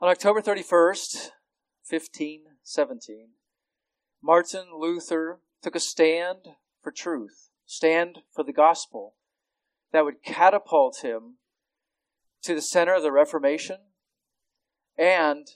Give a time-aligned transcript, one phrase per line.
[0.00, 1.32] On October 31st,
[1.90, 3.30] 1517,
[4.22, 9.16] Martin Luther took a stand for truth, stand for the gospel
[9.90, 11.38] that would catapult him
[12.42, 13.78] to the center of the Reformation
[14.96, 15.48] and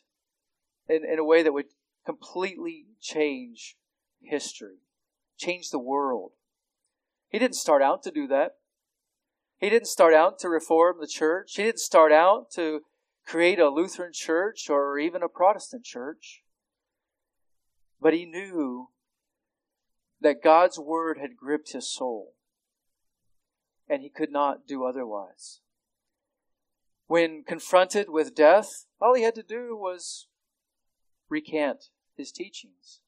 [0.89, 1.67] in, in a way that would
[2.05, 3.77] completely change
[4.25, 4.79] history,
[5.39, 6.33] change the world.
[7.29, 8.57] He didn't start out to do that.
[9.59, 11.53] He didn't start out to reform the church.
[11.55, 12.81] He didn't start out to
[13.25, 16.43] create a Lutheran church or even a Protestant church.
[18.01, 18.89] But he knew
[20.21, 22.35] that God's word had gripped his soul,
[23.89, 25.61] and he could not do otherwise.
[27.07, 30.29] When confronted with death, all he had to do was
[31.29, 33.01] recant his teachings.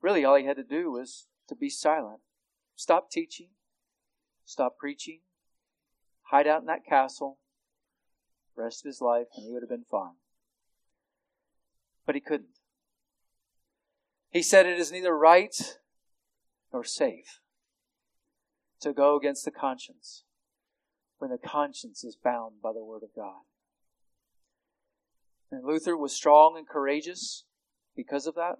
[0.00, 2.20] Really, all he had to do was to be silent.
[2.76, 3.50] Stop teaching,
[4.44, 5.20] stop preaching,
[6.30, 7.38] hide out in that castle,
[8.60, 10.14] rest of his life, and he would have been fine.
[12.06, 12.58] But he couldn't.
[14.30, 15.76] He said it is neither right
[16.72, 17.40] nor safe
[18.80, 20.24] to go against the conscience
[21.18, 23.42] when the conscience is bound by the Word of God.
[25.50, 27.44] And Luther was strong and courageous
[27.96, 28.56] because of that.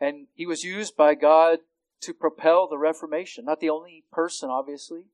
[0.00, 1.58] And he was used by God
[2.00, 3.44] to propel the Reformation.
[3.44, 5.04] Not the only person, obviously,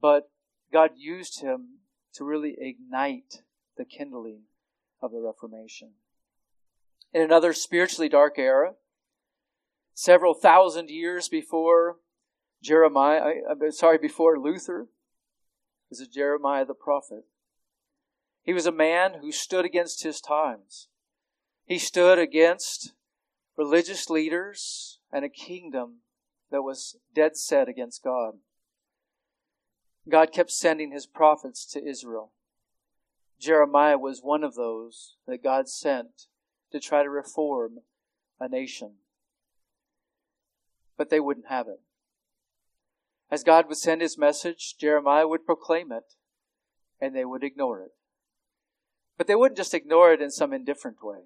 [0.00, 0.30] but
[0.72, 1.78] God used him
[2.14, 3.42] to really ignite
[3.76, 4.42] the kindling
[5.00, 5.92] of the Reformation.
[7.12, 8.74] In another spiritually dark era,
[9.94, 11.96] several thousand years before
[12.62, 14.88] Jeremiah, I'm sorry, before Luther,
[15.90, 17.24] was it Jeremiah the prophet?
[18.42, 20.88] He was a man who stood against his times.
[21.64, 22.92] He stood against
[23.56, 25.98] religious leaders and a kingdom
[26.50, 28.34] that was dead set against God.
[30.08, 32.32] God kept sending his prophets to Israel.
[33.38, 36.26] Jeremiah was one of those that God sent
[36.70, 37.80] to try to reform
[38.40, 38.92] a nation.
[40.96, 41.80] But they wouldn't have it.
[43.30, 46.14] As God would send his message, Jeremiah would proclaim it,
[47.00, 47.92] and they would ignore it.
[49.16, 51.20] But they wouldn't just ignore it in some indifferent way.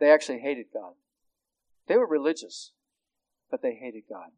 [0.00, 0.94] They actually hated God.
[1.86, 2.72] They were religious,
[3.50, 4.30] but they hated God.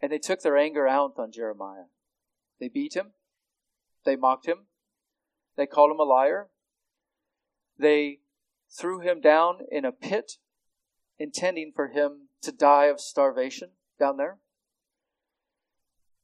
[0.00, 1.86] And they took their anger out on Jeremiah.
[2.64, 3.12] They beat him.
[4.06, 4.68] They mocked him.
[5.54, 6.48] They called him a liar.
[7.78, 8.20] They
[8.70, 10.38] threw him down in a pit,
[11.18, 14.38] intending for him to die of starvation down there.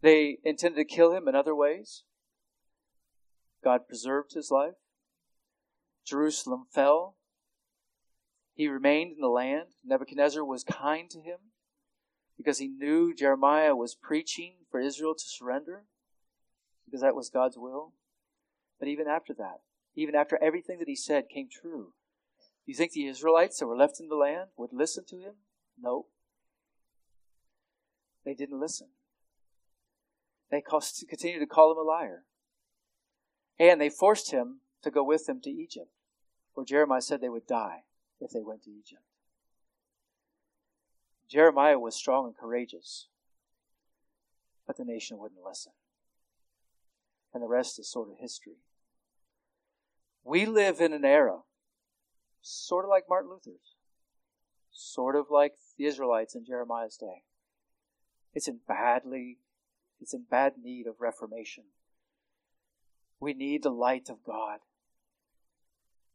[0.00, 2.05] They intended to kill him in other ways.
[3.62, 4.77] God preserved his life.
[6.06, 7.17] Jerusalem fell.
[8.55, 9.75] He remained in the land.
[9.84, 11.53] Nebuchadnezzar was kind to him
[12.39, 15.84] because he knew Jeremiah was preaching for Israel to surrender
[16.91, 17.93] because that was God's will.
[18.78, 19.61] But even after that,
[19.95, 21.93] even after everything that he said came true,
[22.67, 25.34] you think the Israelites that were left in the land would listen to him?
[25.81, 26.06] No.
[28.25, 28.89] They didn't listen.
[30.50, 32.25] They continued to call him a liar.
[33.59, 35.91] And they forced him to go with them to Egypt,
[36.55, 37.84] where Jeremiah said they would die
[38.21, 39.03] if they went to Egypt.
[41.29, 43.09] Jeremiah was strong and courageous,
[44.67, 45.73] but the nation wouldn't listen
[47.33, 48.59] and the rest is sort of history.
[50.25, 51.39] We live in an era,
[52.43, 53.75] sort of like Martin Luther's,
[54.71, 57.23] sort of like the Israelites in Jeremiah's day.
[58.35, 59.39] It's in badly,
[60.01, 61.65] it's in bad need of reformation.
[63.19, 64.61] We need the light of God.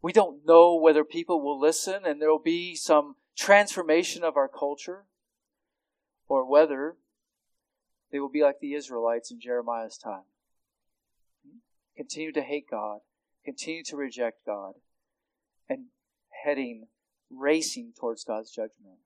[0.02, 4.47] We don't know whether people will listen and there will be some transformation of our
[4.47, 5.06] culture
[6.28, 6.96] or whether
[8.12, 10.26] they will be like the Israelites in Jeremiah's time
[11.95, 13.00] continue to hate God,
[13.44, 14.73] continue to reject God,
[15.69, 15.85] and
[16.44, 16.88] heading,
[17.31, 19.00] racing towards God's judgment.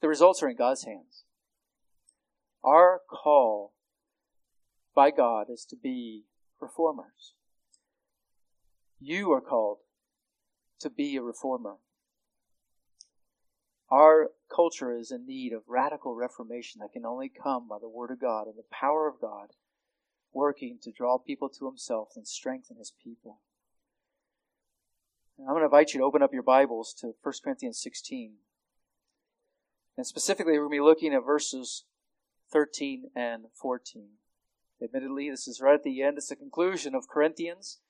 [0.00, 1.24] The results are in God's hands.
[2.64, 3.72] Our call
[4.94, 6.24] by God is to be
[6.60, 7.34] reformers.
[9.00, 9.78] You are called
[10.80, 11.76] to be a reformer.
[13.90, 18.10] Our culture is in need of radical reformation that can only come by the Word
[18.10, 19.48] of God and the power of God
[20.32, 23.40] working to draw people to himself and strengthen his people.
[25.38, 28.34] And I'm going to invite you to open up your Bibles to 1 Corinthians 16.
[29.96, 31.84] And specifically, we're going to be looking at verses
[32.50, 34.08] 13 and 14.
[34.82, 36.18] Admittedly, this is right at the end.
[36.18, 37.80] It's the conclusion of Corinthians.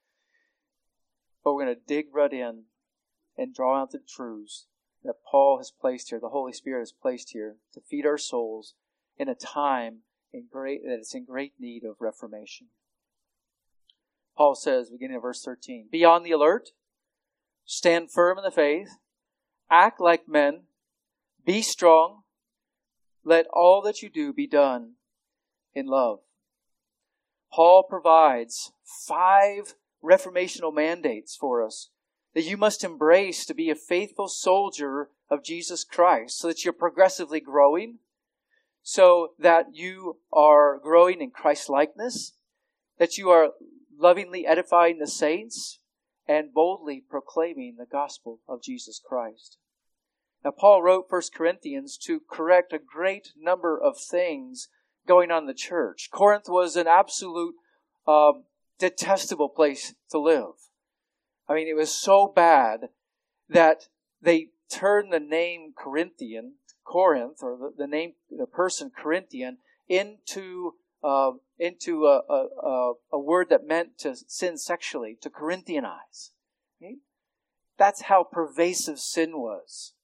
[1.45, 2.65] But we're going to dig right in
[3.37, 4.67] and draw out the truths
[5.05, 8.75] that Paul has placed here, the Holy Spirit has placed here to feed our souls
[9.17, 9.99] in a time
[10.33, 12.69] in great, that it's in great need of reformation.
[14.37, 16.71] Paul says, beginning of verse 13, Be on the alert,
[17.65, 18.97] stand firm in the faith,
[19.71, 20.63] act like men,
[21.45, 22.23] be strong,
[23.25, 24.93] let all that you do be done
[25.75, 26.21] in love.
[27.53, 31.91] Paul provides five reformational mandates for us
[32.35, 36.73] that you must embrace to be a faithful soldier of Jesus Christ so that you're
[36.73, 37.99] progressively growing,
[38.83, 42.33] so that you are growing in Christ likeness,
[42.99, 43.51] that you are
[43.97, 45.79] lovingly edifying the saints,
[46.27, 49.59] and boldly proclaiming the gospel of Jesus Christ.
[50.45, 54.69] Now, Paul wrote 1 Corinthians to correct a great number of things
[55.07, 56.09] going on in the church.
[56.13, 57.55] Corinth was an absolute
[58.07, 58.45] um,
[58.79, 60.55] detestable place to live.
[61.49, 62.89] I mean, it was so bad
[63.49, 63.89] that
[64.21, 69.59] they turned the name Corinthian, Corinth, or the, the name, the person Corinthian,
[69.89, 76.31] into uh, into a, a, a, word that meant to sin sexually, to Corinthianize.
[76.81, 76.97] Okay?
[77.77, 79.95] That's how pervasive sin was.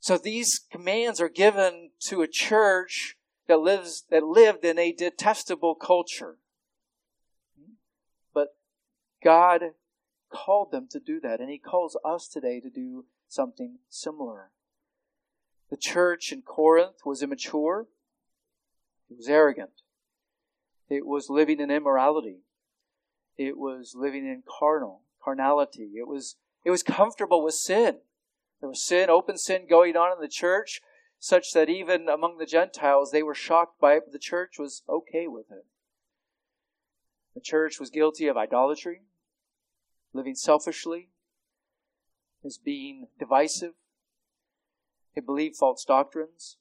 [0.00, 3.16] So these commands are given to a church
[3.48, 6.38] that lives that lived in a detestable culture.
[8.32, 8.56] But
[9.22, 9.72] God
[10.30, 14.50] called them to do that, and He calls us today to do something similar.
[15.70, 17.86] The church in Corinth was immature.
[19.10, 19.82] It was arrogant.
[20.88, 22.38] It was living in immorality.
[23.36, 25.92] It was living in carnal, carnality.
[25.96, 27.98] It was, it was comfortable with sin.
[28.60, 30.80] There was sin, open sin going on in the church,
[31.18, 34.82] such that even among the Gentiles, they were shocked by it, but the church was
[34.88, 35.66] okay with it.
[37.34, 39.02] The church was guilty of idolatry,
[40.12, 41.10] living selfishly,
[42.44, 43.74] as being divisive.
[45.16, 46.58] It believed false doctrines.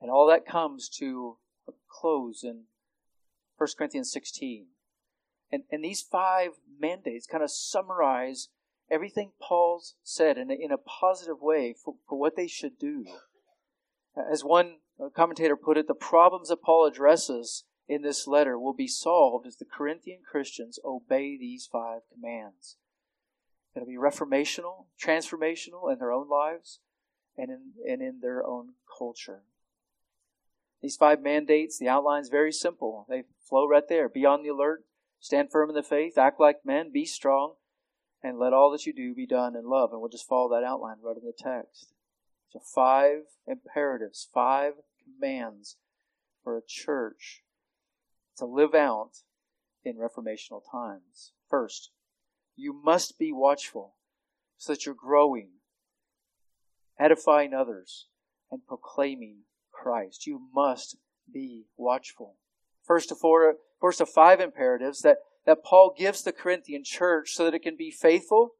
[0.00, 1.36] And all that comes to
[1.68, 2.62] a close in
[3.58, 4.66] 1 Corinthians 16.
[5.52, 8.48] And, and these five mandates kind of summarize
[8.90, 13.04] everything Paul's said in a, in a positive way for, for what they should do.
[14.16, 14.76] As one
[15.14, 19.56] commentator put it, the problems that Paul addresses in this letter will be solved as
[19.56, 22.76] the Corinthian Christians obey these five commands.
[23.74, 26.80] It'll be reformational, transformational in their own lives
[27.36, 29.42] and in, and in their own culture.
[30.82, 33.06] These five mandates, the outline is very simple.
[33.08, 34.08] They flow right there.
[34.08, 34.84] Be on the alert,
[35.20, 37.54] stand firm in the faith, act like men, be strong,
[38.22, 39.92] and let all that you do be done in love.
[39.92, 41.92] And we'll just follow that outline right in the text.
[42.48, 44.72] So five imperatives, five
[45.04, 45.76] commands
[46.42, 47.42] for a church
[48.38, 49.18] to live out
[49.84, 51.32] in reformational times.
[51.48, 51.90] First,
[52.60, 53.94] you must be watchful
[54.56, 55.48] so that you're growing,
[56.98, 58.06] edifying others,
[58.50, 59.38] and proclaiming
[59.72, 60.26] Christ.
[60.26, 60.96] You must
[61.32, 62.36] be watchful.
[62.84, 67.44] First of four, first of five imperatives that, that Paul gives the Corinthian church so
[67.44, 68.54] that it can be faithful,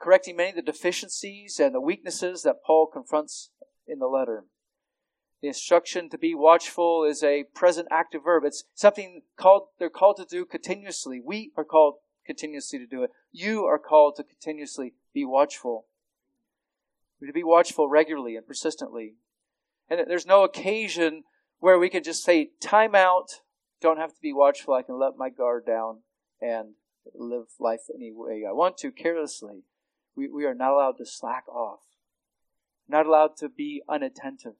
[0.00, 3.50] correcting many of the deficiencies and the weaknesses that Paul confronts
[3.86, 4.44] in the letter.
[5.42, 8.44] The instruction to be watchful is a present active verb.
[8.44, 11.20] It's something called, they're called to do continuously.
[11.24, 13.10] We are called continuously to do it.
[13.32, 15.86] You are called to continuously be watchful.
[17.24, 19.14] To be watchful regularly and persistently.
[19.88, 21.24] And there's no occasion
[21.58, 23.40] where we can just say, time out,
[23.80, 25.98] don't have to be watchful, I can let my guard down
[26.40, 26.74] and
[27.14, 29.64] live life any way I want to carelessly.
[30.16, 31.80] We, we are not allowed to slack off,
[32.88, 34.54] not allowed to be unattentive.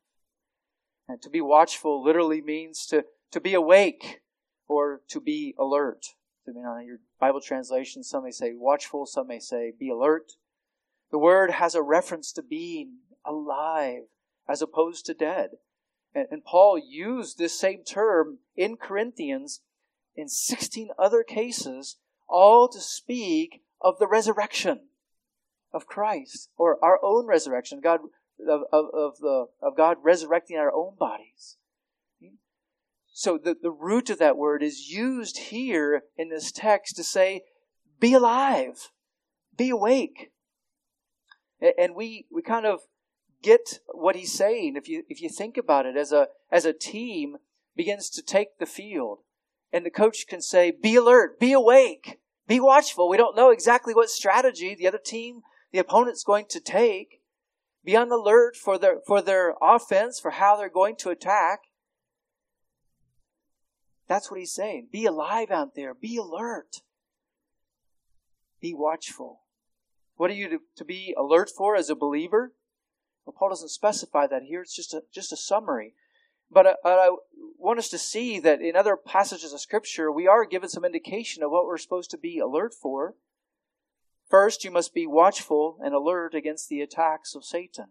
[1.09, 4.21] And to be watchful literally means to, to be awake
[4.69, 6.07] or to be alert.
[6.45, 10.33] Depending on your Bible translation, some may say watchful, some may say be alert.
[11.11, 14.05] The word has a reference to being alive
[14.49, 15.51] as opposed to dead.
[16.15, 19.61] And, and Paul used this same term in Corinthians
[20.17, 21.97] in 16 other cases,
[22.29, 24.81] all to speak of the resurrection
[25.73, 27.81] of Christ or our own resurrection.
[27.81, 28.01] God
[28.49, 31.57] of, of, of, the, of God resurrecting our own bodies.
[33.21, 37.43] So the, the root of that word is used here in this text to say,
[38.01, 38.89] be alive,
[39.55, 40.33] be awake.
[41.61, 42.81] And we, we kind of
[43.43, 46.73] get what he's saying if you, if you think about it as a, as a
[46.73, 47.37] team
[47.77, 49.19] begins to take the field
[49.71, 53.07] and the coach can say, be alert, be awake, be watchful.
[53.07, 57.21] We don't know exactly what strategy the other team, the opponent's going to take.
[57.85, 61.61] Be on alert for their, for their offense, for how they're going to attack.
[64.11, 64.89] That's what he's saying.
[64.91, 65.95] Be alive out there.
[65.95, 66.81] Be alert.
[68.61, 69.43] Be watchful.
[70.17, 72.53] What are you to, to be alert for as a believer?
[73.25, 74.63] Well, Paul doesn't specify that here.
[74.63, 75.95] It's just a, just a summary.
[76.51, 77.17] But uh, I, I
[77.57, 81.45] want us to see that in other passages of Scripture, we are given some indication
[81.45, 83.15] of what we're supposed to be alert for.
[84.29, 87.91] First, you must be watchful and alert against the attacks of Satan.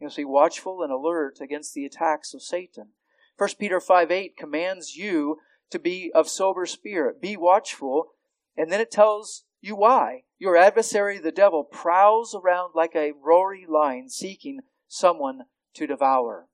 [0.00, 2.92] You must be watchful and alert against the attacks of Satan.
[3.36, 5.38] 1 Peter 5 8 commands you
[5.70, 7.20] to be of sober spirit.
[7.20, 8.12] Be watchful.
[8.56, 10.24] And then it tells you why.
[10.38, 15.42] Your adversary, the devil, prowls around like a roaring lion seeking someone
[15.74, 16.48] to devour.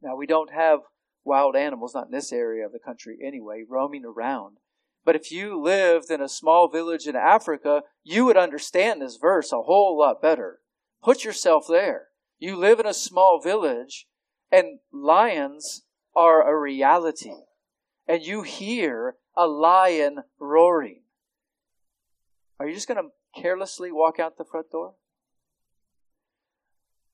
[0.00, 0.80] Now, we don't have
[1.24, 4.58] wild animals, not in this area of the country anyway, roaming around.
[5.04, 9.52] But if you lived in a small village in Africa, you would understand this verse
[9.52, 10.60] a whole lot better.
[11.02, 12.08] Put yourself there.
[12.38, 14.06] You live in a small village,
[14.50, 15.82] and lions
[16.14, 17.34] are a reality.
[18.06, 21.02] And you hear a lion roaring.
[22.58, 24.94] Are you just going to carelessly walk out the front door?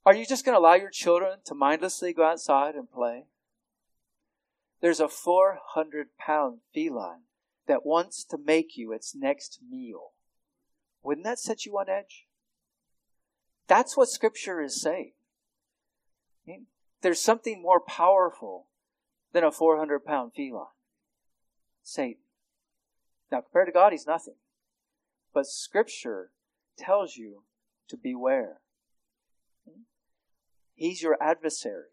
[0.07, 3.25] Are you just going to allow your children to mindlessly go outside and play?
[4.81, 7.23] There's a 400 pound feline
[7.67, 10.13] that wants to make you its next meal.
[11.03, 12.27] Wouldn't that set you on edge?
[13.67, 15.13] That's what Scripture is saying.
[16.47, 16.67] I mean,
[17.05, 18.67] there's something more powerful
[19.35, 20.65] than a 400 pound feline
[21.83, 22.23] Satan.
[23.31, 24.37] Now, compared to God, he's nothing.
[25.35, 26.31] But Scripture
[26.79, 27.43] tells you
[27.89, 28.61] to beware.
[30.75, 31.91] He's your adversary.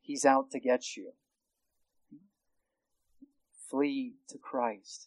[0.00, 1.12] He's out to get you.
[3.70, 5.06] Flee to Christ.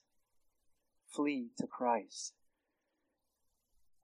[1.05, 2.33] Flee to Christ.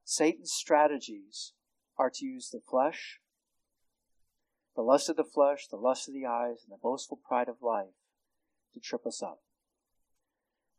[0.03, 1.53] Satan's strategies
[1.97, 3.21] are to use the flesh,
[4.75, 7.61] the lust of the flesh, the lust of the eyes, and the boastful pride of
[7.61, 7.95] life
[8.73, 9.39] to trip us up.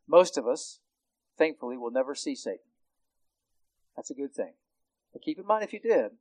[0.08, 0.80] Most of us,
[1.38, 2.70] thankfully, will never see Satan.
[3.96, 4.54] That's a good thing.
[5.12, 6.12] But keep in mind if you did,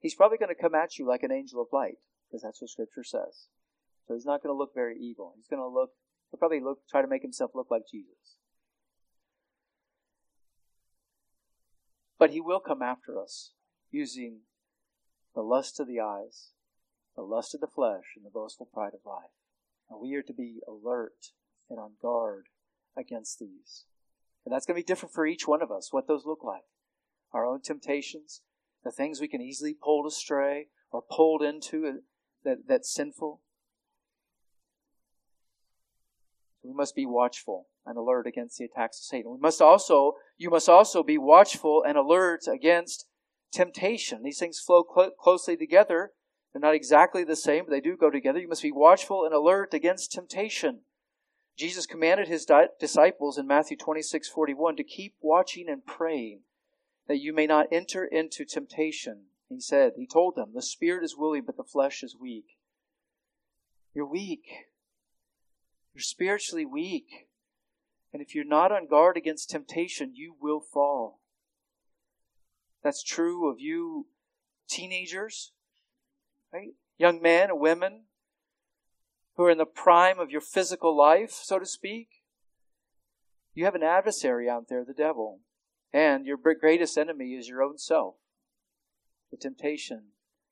[0.00, 2.70] he's probably going to come at you like an angel of light, because that's what
[2.70, 3.48] Scripture says.
[4.06, 5.34] So he's not going to look very evil.
[5.36, 5.90] He's going to look
[6.30, 8.36] He'll probably look, try to make himself look like Jesus.
[12.18, 13.52] But he will come after us
[13.90, 14.40] using
[15.34, 16.50] the lust of the eyes,
[17.18, 19.32] the lust of the flesh, and the boastful pride of life.
[19.90, 21.32] And we are to be alert
[21.68, 22.44] and on guard
[22.96, 23.86] against these.
[24.46, 26.62] And that's going to be different for each one of us, what those look like.
[27.32, 28.42] Our own temptations,
[28.84, 32.02] the things we can easily pulled astray or pulled into
[32.44, 33.40] that, that's sinful.
[36.62, 39.32] We must be watchful and alert against the attacks of Satan.
[39.32, 43.06] We must also, you must also be watchful and alert against
[43.52, 44.22] temptation.
[44.22, 46.12] These things flow cl- closely together.
[46.52, 48.38] They're not exactly the same, but they do go together.
[48.38, 50.80] You must be watchful and alert against temptation.
[51.56, 56.42] Jesus commanded his di- disciples in Matthew 26, 41 to keep watching and praying
[57.08, 59.24] that you may not enter into temptation.
[59.48, 62.58] He said, He told them, the spirit is willing, but the flesh is weak.
[63.94, 64.44] You're weak.
[65.94, 67.28] You're spiritually weak.
[68.12, 71.20] And if you're not on guard against temptation, you will fall.
[72.84, 74.06] That's true of you
[74.68, 75.52] teenagers,
[76.52, 76.74] right?
[76.98, 78.04] Young men and women
[79.36, 82.08] who are in the prime of your physical life, so to speak.
[83.54, 85.40] You have an adversary out there, the devil.
[85.92, 88.16] And your greatest enemy is your own self,
[89.30, 90.08] the temptation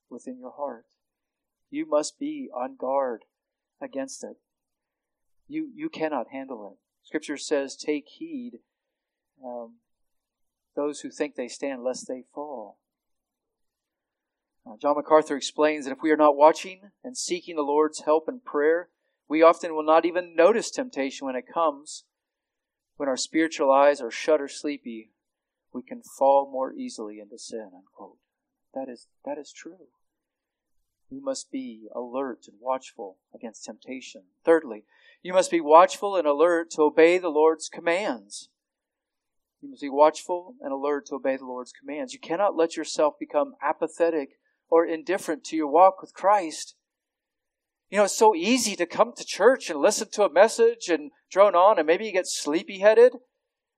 [0.08, 0.86] within your heart.
[1.70, 3.24] You must be on guard
[3.82, 4.36] against it.
[5.48, 6.78] You, you cannot handle it.
[7.06, 8.60] Scripture says, take heed,
[9.44, 9.74] um,
[10.74, 12.78] those who think they stand, lest they fall.
[14.66, 18.28] Uh, John MacArthur explains that if we are not watching and seeking the Lord's help
[18.28, 18.88] in prayer,
[19.28, 22.04] we often will not even notice temptation when it comes.
[22.96, 25.10] When our spiritual eyes are shut or sleepy,
[25.72, 27.70] we can fall more easily into sin.
[27.74, 28.18] Unquote.
[28.74, 29.88] That is that is true.
[31.10, 34.22] We must be alert and watchful against temptation.
[34.44, 34.84] Thirdly,
[35.22, 38.48] you must be watchful and alert to obey the Lord's commands.
[39.60, 42.12] You must be watchful and alert to obey the Lord's commands.
[42.12, 46.74] You cannot let yourself become apathetic or indifferent to your walk with Christ.
[47.90, 51.12] You know, it's so easy to come to church and listen to a message and
[51.30, 53.12] drone on, and maybe you get sleepy headed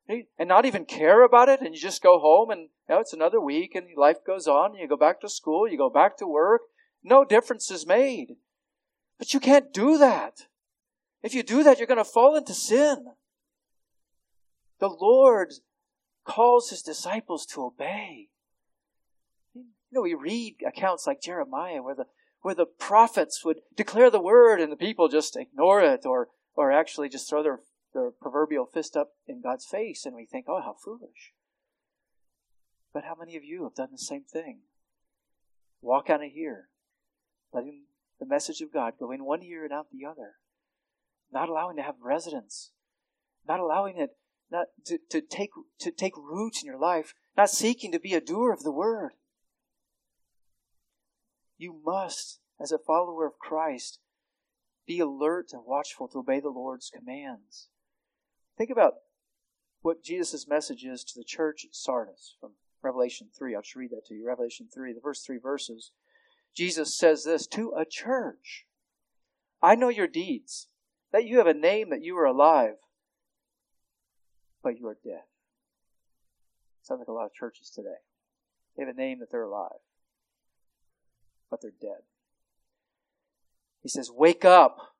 [0.09, 3.12] and not even care about it, and you just go home and you know, it's
[3.12, 6.16] another week and life goes on, and you go back to school, you go back
[6.18, 6.62] to work.
[7.04, 8.37] No difference is made.
[9.18, 10.47] But you can't do that.
[11.23, 13.09] If you do that, you're going to fall into sin.
[14.80, 15.52] The Lord
[16.25, 18.28] calls his disciples to obey.
[19.90, 22.07] You know, we read accounts like Jeremiah where the
[22.42, 26.73] where the prophets would declare the word and the people just ignore it or or
[26.73, 27.61] actually just throw their,
[27.95, 31.33] their proverbial fist up in God's face and we think, oh how foolish.
[32.92, 34.61] But how many of you have done the same thing?
[35.80, 36.68] Walk out of here,
[37.52, 37.85] letting
[38.18, 40.35] the message of God go in one ear and out the other,
[41.33, 42.73] not allowing to have residence,
[43.47, 44.16] not allowing it
[44.50, 48.21] not to, to take to take root in your life, not seeking to be a
[48.21, 49.12] doer of the word.
[51.59, 53.99] You must, as a follower of Christ,
[54.87, 57.69] be alert and watchful to obey the Lord's commands.
[58.57, 58.95] Think about
[59.83, 63.55] what Jesus' message is to the church at Sardis from Revelation 3.
[63.55, 64.27] I'll just read that to you.
[64.27, 65.91] Revelation 3, the first three verses.
[66.55, 68.65] Jesus says this to a church
[69.61, 70.69] I know your deeds,
[71.12, 72.77] that you have a name that you are alive,
[74.62, 75.23] but you are dead.
[76.83, 77.99] Sounds like a lot of churches today.
[78.77, 79.81] They have a name that they're alive,
[81.50, 82.02] but they're dead.
[83.81, 84.95] He says, Wake up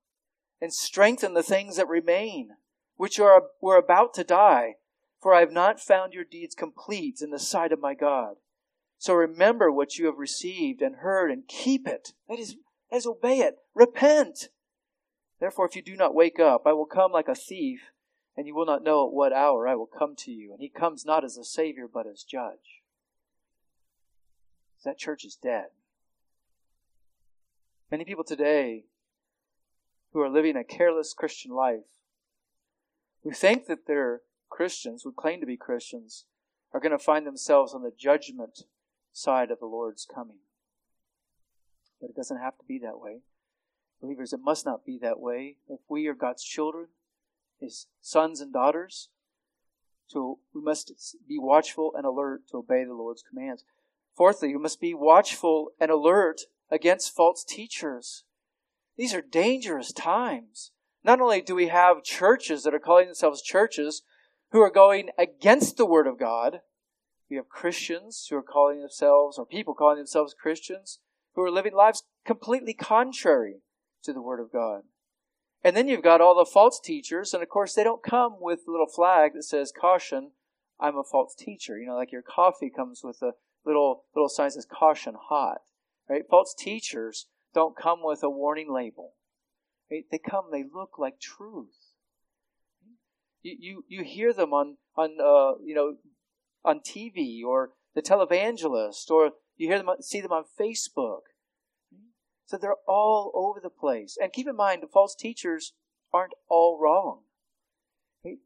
[0.61, 2.50] and strengthen the things that remain,
[2.97, 4.75] which are, were about to die,
[5.21, 8.37] for I have not found your deeds complete in the sight of my God.
[8.99, 12.12] So remember what you have received and heard and keep it.
[12.28, 12.57] That is,
[12.93, 13.57] is obey it.
[13.75, 14.49] Repent.
[15.40, 17.81] Therefore, if you do not wake up, I will come like a thief,
[18.37, 20.52] and you will not know at what hour I will come to you.
[20.52, 22.83] And he comes not as a savior, but as judge.
[24.85, 25.67] That church is dead.
[27.90, 28.85] Many people today
[30.12, 31.87] who are living a careless Christian life,
[33.23, 36.25] who think that they're Christians, who claim to be Christians,
[36.73, 38.64] are going to find themselves on the judgment
[39.12, 40.38] side of the Lord's coming.
[42.00, 43.21] But it doesn't have to be that way.
[44.02, 45.57] Believers, it must not be that way.
[45.68, 46.88] If we are God's children,
[47.59, 49.09] His sons and daughters,
[50.07, 53.64] so we must be watchful and alert to obey the Lord's commands.
[54.14, 58.25] Fourthly, we must be watchful and alert against false teachers.
[58.96, 60.72] These are dangerous times.
[61.04, 64.02] Not only do we have churches that are calling themselves churches
[64.50, 66.60] who are going against the Word of God,
[67.30, 70.98] we have Christians who are calling themselves, or people calling themselves Christians,
[71.34, 73.62] who are living lives completely contrary
[74.02, 74.82] to the Word of God.
[75.62, 78.60] And then you've got all the false teachers, and of course they don't come with
[78.66, 80.33] a little flag that says, caution,
[80.81, 81.78] I'm a false teacher.
[81.78, 83.33] You know, like your coffee comes with a
[83.64, 85.59] little, little sign that says, caution, hot.
[86.09, 86.23] Right?
[86.29, 89.14] False teachers don't come with a warning label.
[89.90, 90.05] Right?
[90.11, 91.94] They come, they look like truth.
[93.42, 95.97] You, you, you hear them on, on, uh, you know,
[96.64, 101.21] on TV or the televangelist or you hear them, see them on Facebook.
[102.47, 104.16] So they're all over the place.
[104.21, 105.75] And keep in mind, false teachers
[106.12, 107.21] aren't all wrong.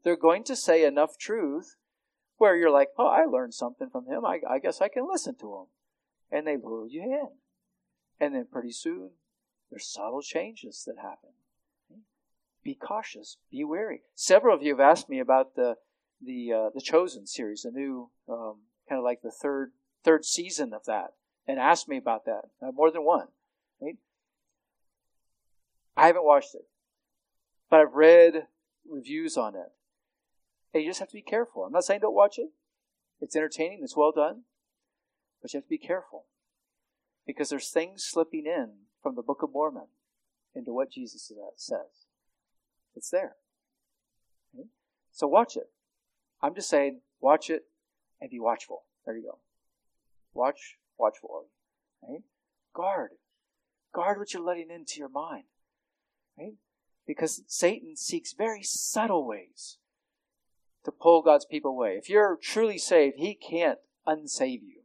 [0.03, 1.75] They're going to say enough truth
[2.37, 4.25] where you're like, oh, I learned something from him.
[4.25, 5.65] I, I guess I can listen to him.
[6.31, 7.29] And they lure you in.
[8.19, 9.11] And then pretty soon,
[9.69, 11.31] there's subtle changes that happen.
[12.63, 13.37] Be cautious.
[13.51, 14.01] Be wary.
[14.15, 15.75] Several of you have asked me about the
[16.21, 19.71] the uh, the Chosen series, the new um, kind of like the third
[20.03, 21.13] third season of that,
[21.47, 23.27] and asked me about that uh, more than one.
[23.81, 23.97] Right?
[25.97, 26.65] I haven't watched it,
[27.69, 28.47] but I've read
[28.89, 29.71] reviews on it.
[30.73, 31.63] And you just have to be careful.
[31.63, 32.49] I'm not saying don't watch it.
[33.19, 33.81] It's entertaining.
[33.83, 34.43] It's well done,
[35.41, 36.25] but you have to be careful
[37.25, 38.69] because there's things slipping in
[39.01, 39.87] from the Book of Mormon
[40.55, 42.07] into what Jesus says.
[42.95, 43.35] It's there.
[44.53, 44.67] Okay?
[45.11, 45.69] So watch it.
[46.41, 47.63] I'm just saying, watch it
[48.21, 48.83] and be watchful.
[49.05, 49.39] There you go.
[50.33, 51.45] Watch, watchful.
[52.07, 52.21] Right?
[52.73, 53.11] Guard.
[53.93, 55.45] Guard what you're letting into your mind.
[56.37, 56.53] Right?
[57.05, 59.77] Because Satan seeks very subtle ways
[60.85, 61.95] to pull God's people away.
[61.97, 64.82] If you're truly saved, he can't unsave you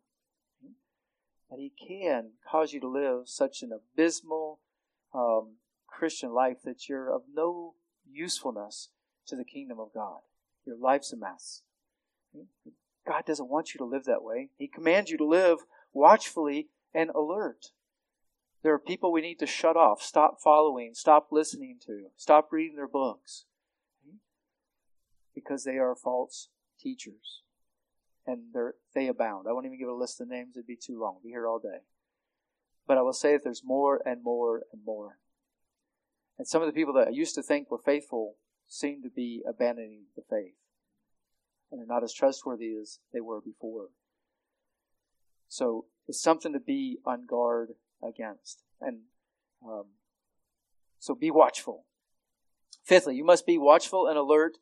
[1.51, 4.61] that He can cause you to live such an abysmal
[5.15, 5.57] um,
[5.87, 7.75] Christian life that you're of no
[8.11, 8.91] usefulness
[9.27, 10.21] to the kingdom of God.
[10.65, 11.63] Your life's a mess.
[13.07, 14.51] God doesn't want you to live that way.
[14.59, 15.59] He commands you to live
[15.93, 17.73] watchfully and alert.
[18.63, 22.77] There are people we need to shut off, stop following, stop listening to, stop reading
[22.77, 23.45] their books
[25.35, 26.49] because they are false
[26.81, 27.43] teachers
[28.29, 28.55] and
[28.95, 29.47] they abound.
[29.49, 31.14] I won't even give a list of names, it'd be too long.
[31.14, 31.81] We'll be here all day.
[32.87, 35.19] But I will say that there's more and more and more.
[36.37, 38.37] And some of the people that I used to think were faithful
[38.69, 40.55] seem to be abandoning the faith.
[41.73, 43.88] And they're not as trustworthy as they were before.
[45.49, 47.71] So it's something to be on guard
[48.03, 48.62] against.
[48.81, 49.01] And
[49.67, 49.87] um,
[50.99, 51.87] so be watchful.
[52.85, 54.59] Fifthly, you must be watchful and alert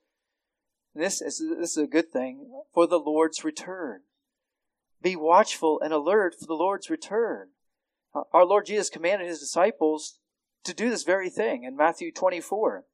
[0.97, 4.01] this is, this is a good thing for the Lord's return.
[5.03, 7.49] Be watchful and alert for the Lord's return.
[8.15, 10.19] Uh, our Lord Jesus commanded his disciples
[10.65, 12.85] to do this very thing in Matthew 24.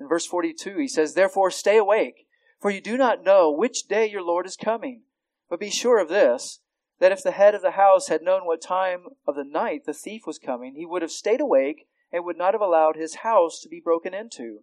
[0.00, 2.26] In verse 42, he says, Therefore stay awake,
[2.60, 5.02] for you do not know which day your Lord is coming.
[5.48, 6.60] But be sure of this,
[6.98, 9.92] that if the head of the house had known what time of the night the
[9.92, 13.60] thief was coming, he would have stayed awake and would not have allowed his house
[13.60, 14.60] to be broken into.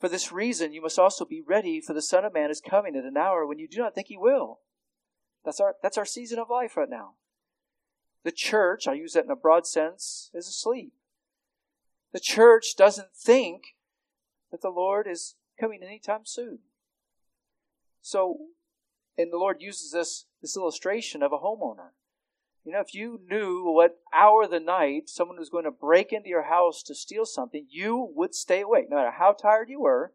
[0.00, 2.96] For this reason, you must also be ready, for the Son of Man is coming
[2.96, 4.60] at an hour when you do not think he will.
[5.44, 7.14] That's our, that's our season of life right now.
[8.24, 10.94] The church, I use that in a broad sense, is asleep.
[12.12, 13.76] The church doesn't think
[14.50, 16.60] that the Lord is coming anytime soon.
[18.00, 18.38] So,
[19.18, 21.90] and the Lord uses this, this illustration of a homeowner.
[22.64, 26.12] You know, if you knew what hour of the night someone was going to break
[26.12, 28.90] into your house to steal something, you would stay awake.
[28.90, 30.12] No matter how tired you were,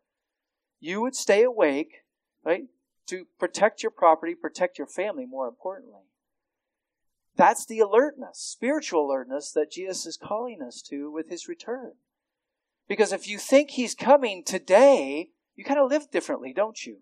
[0.80, 2.04] you would stay awake,
[2.44, 2.66] right?
[3.08, 6.02] To protect your property, protect your family, more importantly.
[7.36, 11.94] That's the alertness, spiritual alertness that Jesus is calling us to with his return.
[12.88, 17.00] Because if you think he's coming today, you kind of live differently, don't you?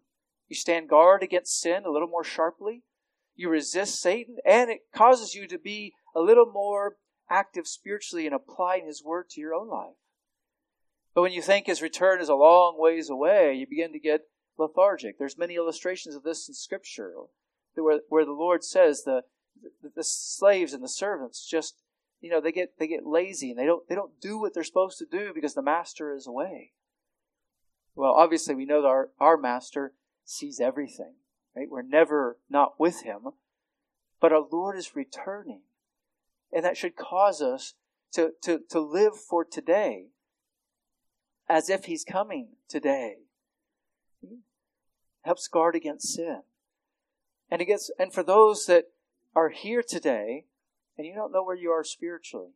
[0.47, 2.83] You stand guard against sin a little more sharply.
[3.35, 6.97] You resist Satan, and it causes you to be a little more
[7.29, 9.95] active spiritually in applying his word to your own life.
[11.15, 14.21] But when you think his return is a long ways away, you begin to get
[14.57, 15.17] lethargic.
[15.17, 17.13] There's many illustrations of this in Scripture
[17.75, 19.23] where, where the Lord says the,
[19.81, 21.75] the, the slaves and the servants just
[22.21, 24.63] you know they get they get lazy and they don't they don't do what they're
[24.63, 26.71] supposed to do because the master is away.
[27.95, 29.93] Well, obviously we know that our, our master
[30.25, 31.15] sees everything.
[31.55, 31.69] Right?
[31.69, 33.29] We're never not with him.
[34.19, 35.61] But our Lord is returning.
[36.51, 37.73] And that should cause us
[38.13, 40.07] to, to, to live for today
[41.49, 43.17] as if he's coming today.
[45.23, 46.41] Helps guard against sin.
[47.49, 48.85] And against, and for those that
[49.35, 50.45] are here today
[50.97, 52.51] and you don't know where you are spiritually,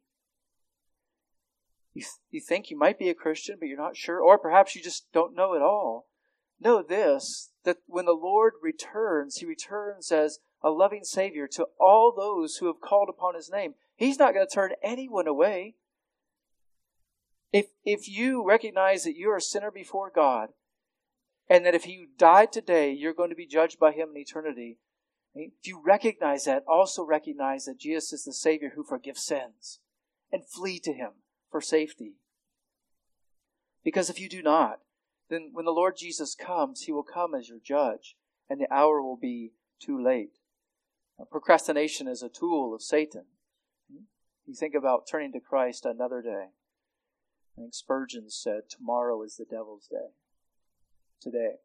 [1.94, 4.76] you, th- you think you might be a Christian, but you're not sure, or perhaps
[4.76, 6.08] you just don't know at all.
[6.60, 12.13] Know this that when the Lord returns, He returns as a loving Savior to all
[12.15, 13.73] those who have called upon His name.
[13.97, 15.75] He's not going to turn anyone away.
[17.51, 20.49] If, if you recognize that you're a sinner before God,
[21.49, 24.80] and that if you died today, you're going to be judged by Him in eternity,
[25.36, 29.80] if you recognize that, also recognize that Jesus is the Savior who forgives sins
[30.32, 31.12] and flee to Him
[31.51, 32.13] for safety.
[33.84, 34.80] Because if you do not,
[35.30, 38.16] then when the Lord Jesus comes, He will come as your judge,
[38.50, 40.40] and the hour will be too late.
[41.20, 43.26] Now, procrastination is a tool of Satan.
[44.46, 46.48] You think about turning to Christ another day.
[47.58, 50.13] I think Spurgeon said, Tomorrow is the devil's day.
[51.22, 51.56] Today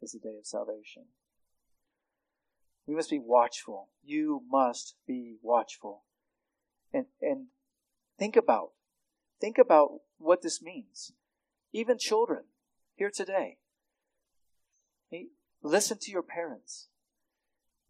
[0.00, 1.04] is the day of salvation.
[2.86, 3.88] We must be watchful.
[4.02, 6.04] You must be watchful.
[6.92, 7.46] And, and
[8.18, 8.70] think about,
[9.40, 11.12] think about what this means.
[11.72, 12.44] Even children
[12.94, 13.58] here today,
[15.62, 16.88] listen to your parents.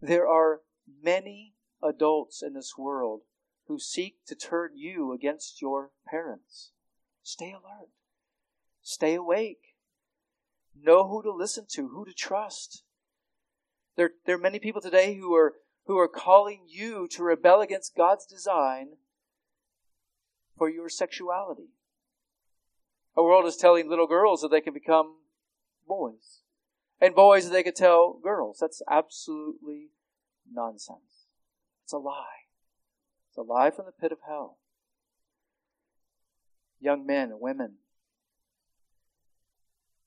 [0.01, 0.61] There are
[1.03, 3.23] many adults in this world
[3.67, 6.73] who seek to turn you against your parents.
[7.23, 7.91] Stay alert.
[8.83, 9.75] Stay awake.
[10.79, 12.83] Know who to listen to, who to trust.
[13.97, 15.55] There, there are many people today who are,
[15.87, 18.97] who are calling you to rebel against God's design
[20.57, 21.71] for your sexuality.
[23.17, 25.17] Our world is telling little girls that they can become
[25.87, 26.41] boys.
[27.01, 28.59] And boys that they could tell girls.
[28.61, 29.91] That's absolutely
[30.51, 31.27] nonsense.
[31.85, 32.49] It's a lie.
[33.31, 34.59] It's a lie from the pit of hell.
[36.81, 37.75] Young men and women,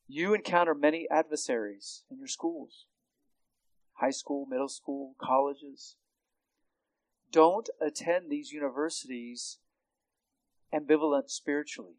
[0.07, 2.85] you encounter many adversaries in your schools
[3.97, 5.95] high school, middle school, colleges.
[7.31, 9.57] Don't attend these universities
[10.73, 11.95] ambivalent spiritually.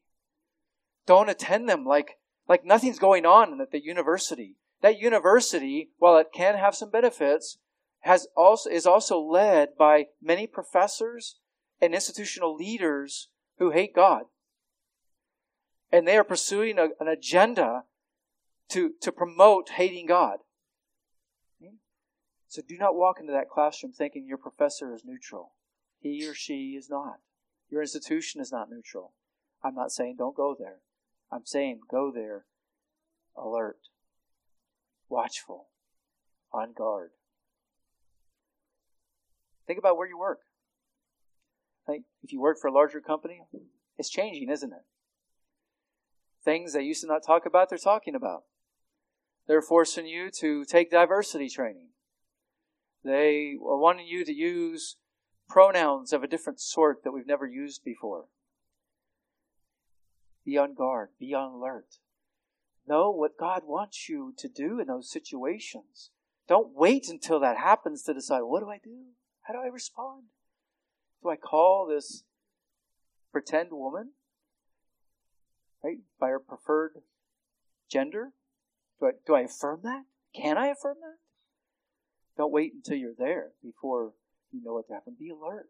[1.09, 2.18] Don't attend them like,
[2.51, 4.57] like nothing's going on at the university.
[4.83, 7.57] That university, while it can have some benefits,
[8.01, 11.37] has also, is also led by many professors
[11.81, 14.25] and institutional leaders who hate God.
[15.90, 17.85] And they are pursuing a, an agenda
[18.68, 20.40] to, to promote hating God.
[22.49, 25.53] So do not walk into that classroom thinking your professor is neutral.
[26.01, 27.21] He or she is not.
[27.71, 29.14] Your institution is not neutral.
[29.64, 30.81] I'm not saying don't go there.
[31.31, 32.45] I'm saying go there
[33.37, 33.79] alert,
[35.09, 35.69] watchful,
[36.53, 37.11] on guard.
[39.67, 40.41] Think about where you work.
[41.87, 43.43] Like if you work for a larger company,
[43.99, 44.85] it's changing, isn't it?
[46.45, 48.45] Things they used to not talk about, they're talking about.
[49.47, 51.88] They're forcing you to take diversity training.
[53.05, 54.97] They are wanting you to use
[55.49, 58.27] pronouns of a different sort that we've never used before.
[60.48, 61.98] Be on guard, be on alert.
[62.87, 66.08] Know what God wants you to do in those situations.
[66.48, 69.08] Don't wait until that happens to decide, what do I do?
[69.42, 70.22] How do I respond?
[71.22, 72.24] Do I call this
[73.30, 74.12] pretend woman,
[75.84, 76.92] right, by her preferred
[77.90, 78.30] gender?
[79.00, 80.04] Do I, do I affirm that?
[80.34, 81.18] Can I affirm that?
[82.38, 84.12] Don't wait until you're there before
[84.50, 85.14] you know what to happen.
[85.18, 85.68] Be alert.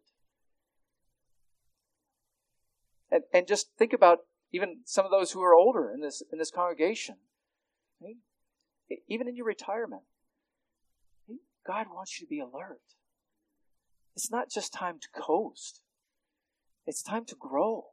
[3.11, 4.21] And, and just think about
[4.53, 7.17] even some of those who are older in this in this congregation.
[8.01, 8.17] Right?
[9.09, 10.03] Even in your retirement.
[11.67, 12.81] God wants you to be alert.
[14.17, 15.83] It's not just time to coast.
[16.87, 17.85] It's time to grow.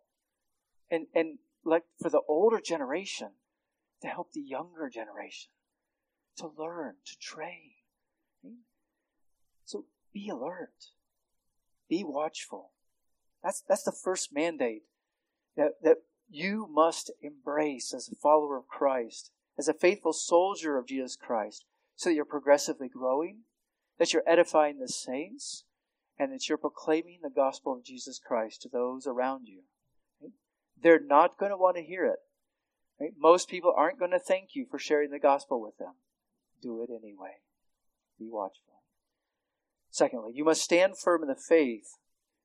[0.89, 3.31] And and like for the older generation,
[4.01, 5.49] to help the younger generation
[6.37, 7.71] to learn, to train.
[9.65, 10.91] So be alert.
[11.89, 12.71] Be watchful.
[13.43, 14.83] That's, that's the first mandate
[15.55, 15.97] that, that
[16.29, 21.65] you must embrace as a follower of Christ, as a faithful soldier of Jesus Christ,
[21.95, 23.39] so that you're progressively growing,
[23.99, 25.63] that you're edifying the saints,
[26.17, 29.61] and that you're proclaiming the gospel of Jesus Christ to those around you.
[30.81, 32.19] They're not going to want to hear it.
[32.99, 33.11] Right?
[33.17, 35.93] Most people aren't going to thank you for sharing the gospel with them.
[36.61, 37.39] Do it anyway.
[38.17, 38.81] Be watchful.
[39.89, 41.97] Secondly, you must stand firm in the faith.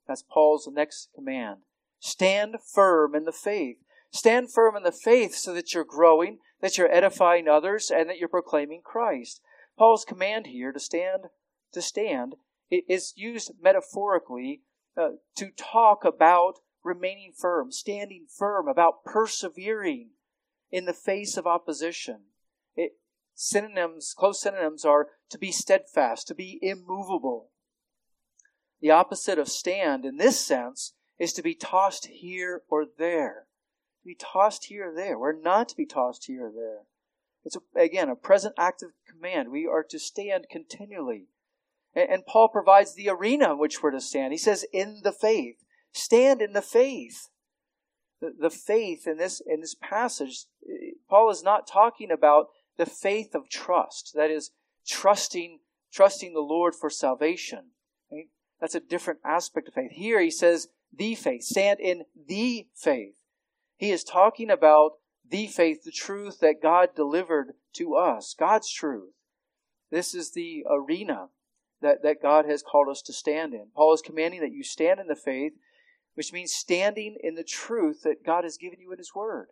[0.07, 1.59] That's Paul's next command.
[2.01, 3.77] Stand firm in the faith.
[4.11, 8.19] Stand firm in the faith so that you're growing, that you're edifying others, and that
[8.19, 9.41] you're proclaiming Christ.
[9.79, 11.27] Paul's command here to stand,
[11.73, 12.35] to stand,
[12.71, 14.63] is used metaphorically
[14.97, 20.11] uh, to talk about remaining firm, standing firm, about persevering
[20.71, 22.21] in the face of opposition.
[22.75, 22.93] It,
[23.35, 27.51] synonyms, close synonyms are to be steadfast, to be immovable.
[28.81, 33.47] The opposite of stand in this sense is to be tossed here or there.
[34.03, 35.19] To be tossed here or there.
[35.19, 36.81] We're not to be tossed here or there.
[37.45, 39.51] It's, a, again, a present active command.
[39.51, 41.27] We are to stand continually.
[41.95, 44.33] And, and Paul provides the arena in which we're to stand.
[44.33, 45.57] He says, in the faith.
[45.93, 47.29] Stand in the faith.
[48.21, 52.47] The, the faith in this, in this passage, eh, Paul is not talking about
[52.79, 54.13] the faith of trust.
[54.15, 54.53] That is,
[54.87, 55.61] trusting,
[55.93, 57.71] trusting the Lord for salvation.
[58.61, 59.93] That's a different aspect of faith.
[59.93, 61.42] Here he says, the faith.
[61.42, 63.16] Stand in the faith.
[63.76, 64.92] He is talking about
[65.29, 69.12] the faith, the truth that God delivered to us, God's truth.
[69.90, 71.29] This is the arena
[71.81, 73.66] that, that God has called us to stand in.
[73.74, 75.53] Paul is commanding that you stand in the faith,
[76.14, 79.48] which means standing in the truth that God has given you in His Word.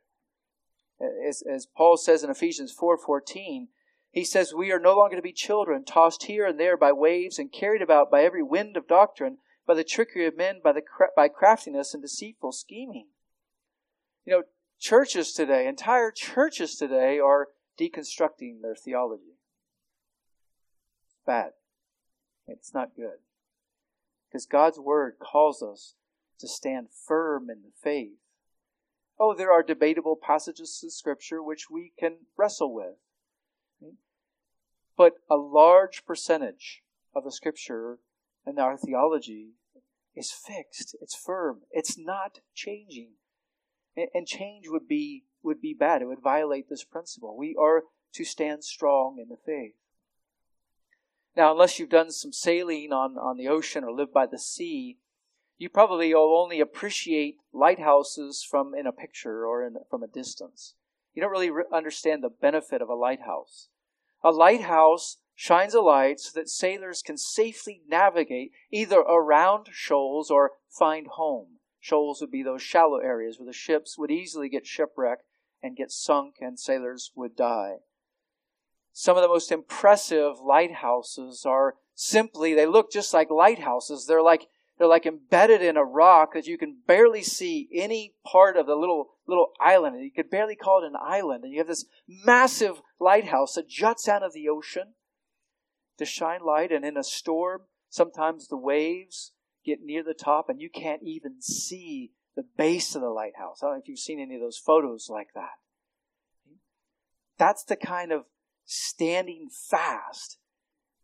[1.27, 3.69] As, as Paul says in Ephesians 4.14,
[4.11, 7.39] he says, We are no longer to be children, tossed here and there by waves
[7.39, 9.39] and carried about by every wind of doctrine,
[9.69, 10.81] by the trickery of men, by, the,
[11.15, 13.09] by craftiness and deceitful scheming.
[14.25, 14.43] You know,
[14.81, 19.37] churches today, entire churches today, are deconstructing their theology.
[21.05, 21.51] It's bad.
[22.47, 23.19] It's not good.
[24.29, 25.95] Because God's Word calls us
[26.41, 28.17] to stand firm in the faith.
[29.21, 32.95] Oh, there are debatable passages of Scripture which we can wrestle with.
[34.97, 36.83] But a large percentage
[37.15, 37.99] of the Scripture
[38.47, 39.51] and our theology
[40.19, 40.97] is fixed.
[41.01, 41.61] It's firm.
[41.71, 43.13] It's not changing.
[43.97, 46.03] And change would be, would be bad.
[46.03, 47.37] It would violate this principle.
[47.37, 49.75] We are to stand strong in the faith.
[51.37, 54.99] Now, unless you've done some sailing on, on the ocean or lived by the sea,
[55.57, 60.75] you probably will only appreciate lighthouses from in a picture or in, from a distance.
[61.15, 63.69] You don't really re- understand the benefit of a lighthouse.
[64.23, 70.51] A lighthouse shines a light so that sailors can safely navigate either around shoals or
[70.69, 71.47] find home.
[71.79, 75.23] Shoals would be those shallow areas where the ships would easily get shipwrecked
[75.63, 77.77] and get sunk and sailors would die.
[78.93, 84.07] Some of the most impressive lighthouses are simply, they look just like lighthouses.
[84.07, 88.57] They're like, they're like embedded in a rock that you can barely see any part
[88.57, 90.03] of the little, little island.
[90.03, 91.45] You could barely call it an island.
[91.45, 94.95] And you have this massive lighthouse that juts out of the ocean
[95.99, 96.73] to shine light.
[96.73, 99.33] And in a storm, sometimes the waves
[99.65, 103.63] get near the top and you can't even see the base of the lighthouse.
[103.63, 105.59] I don't know if you've seen any of those photos like that.
[107.37, 108.25] That's the kind of
[108.65, 110.39] standing fast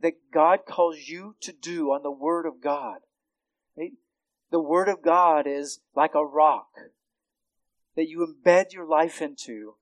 [0.01, 2.99] that God calls you to do on the Word of God.
[4.51, 6.69] The Word of God is like a rock
[7.97, 9.75] that you embed your life into.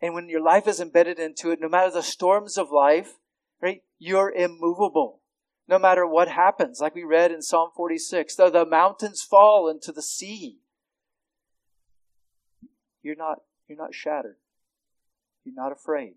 [0.00, 3.14] And when your life is embedded into it, no matter the storms of life,
[3.62, 5.20] right, you're immovable.
[5.66, 9.92] No matter what happens, like we read in Psalm 46, though the mountains fall into
[9.92, 10.58] the sea,
[13.02, 14.36] you're not, you're not shattered.
[15.42, 16.14] You're not afraid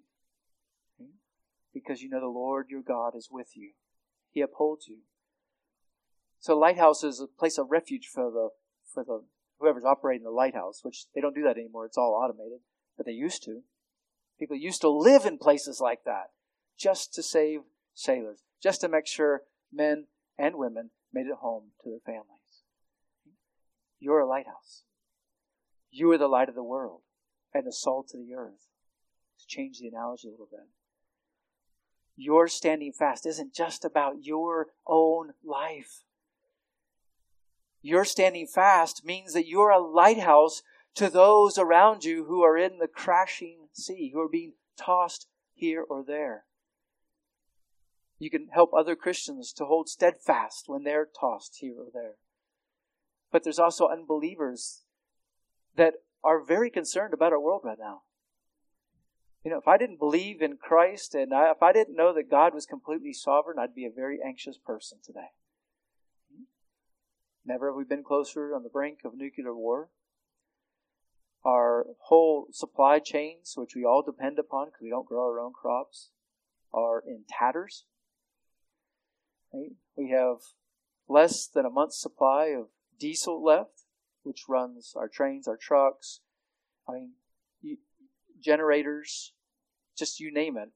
[1.73, 3.71] because you know the Lord your God is with you.
[4.32, 4.97] He upholds you.
[6.39, 8.50] So lighthouse is a place of refuge for the
[8.93, 9.23] for the
[9.60, 11.86] whoever's operating the lighthouse, which they don't do that anymore.
[11.86, 12.60] It's all automated,
[12.95, 13.62] but they used to.
[14.39, 16.32] People used to live in places like that
[16.78, 17.62] just to save
[17.98, 19.42] sailors, just to make sure
[19.74, 20.06] men
[20.38, 22.64] and women made it home to their families.
[24.00, 24.84] You're a lighthouse.
[25.90, 27.02] You are the light of the world
[27.54, 28.68] and the salt of the earth.
[29.40, 30.68] To change the analogy a little bit.
[32.16, 36.04] Your standing fast isn't just about your own life.
[37.82, 40.62] Your standing fast means that you're a lighthouse
[40.96, 45.86] to those around you who are in the crashing sea, who are being tossed here
[45.88, 46.47] or there.
[48.19, 52.15] You can help other Christians to hold steadfast when they're tossed here or there.
[53.32, 54.84] But there's also unbelievers
[55.75, 58.01] that are very concerned about our world right now.
[59.43, 62.30] You know, if I didn't believe in Christ and I, if I didn't know that
[62.30, 65.32] God was completely sovereign, I'd be a very anxious person today.
[67.45, 69.89] Never have we been closer on the brink of nuclear war.
[71.45, 75.53] Our whole supply chains, which we all depend upon because we don't grow our own
[75.53, 76.10] crops,
[76.73, 77.86] are in tatters.
[79.54, 79.72] Right?
[79.96, 80.38] We have
[81.08, 82.68] less than a month's supply of
[83.00, 83.86] diesel left,
[84.24, 86.20] which runs our trains, our trucks.
[86.88, 87.12] I mean,
[88.42, 89.34] generators,
[89.98, 90.70] just you name it.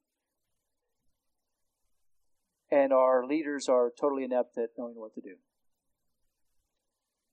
[2.73, 5.35] And our leaders are totally inept at knowing what to do.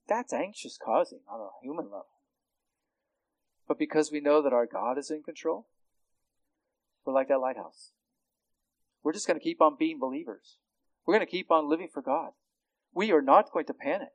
[0.08, 2.06] That's anxious causing on a human level.
[3.68, 5.66] But because we know that our God is in control,
[7.04, 7.92] we're like that lighthouse.
[9.02, 10.56] We're just going to keep on being believers.
[11.08, 12.32] We're going to keep on living for God.
[12.92, 14.10] We are not going to panic.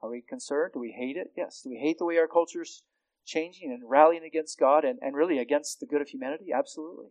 [0.00, 0.70] Are we concerned?
[0.72, 1.32] Do we hate it?
[1.36, 1.60] Yes.
[1.62, 2.84] Do we hate the way our culture's
[3.26, 6.46] changing and rallying against God and, and really against the good of humanity?
[6.50, 7.08] Absolutely.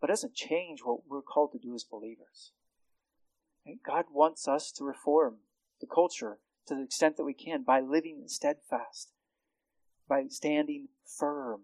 [0.00, 2.52] But it doesn't change what we're called to do as believers.
[3.84, 5.38] God wants us to reform
[5.80, 9.10] the culture to the extent that we can by living steadfast,
[10.08, 10.86] by standing
[11.18, 11.62] firm.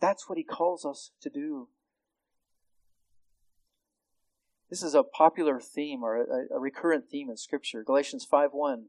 [0.00, 1.66] That's what He calls us to do.
[4.70, 7.82] This is a popular theme or a, a recurrent theme in Scripture.
[7.82, 8.86] Galatians 5 1.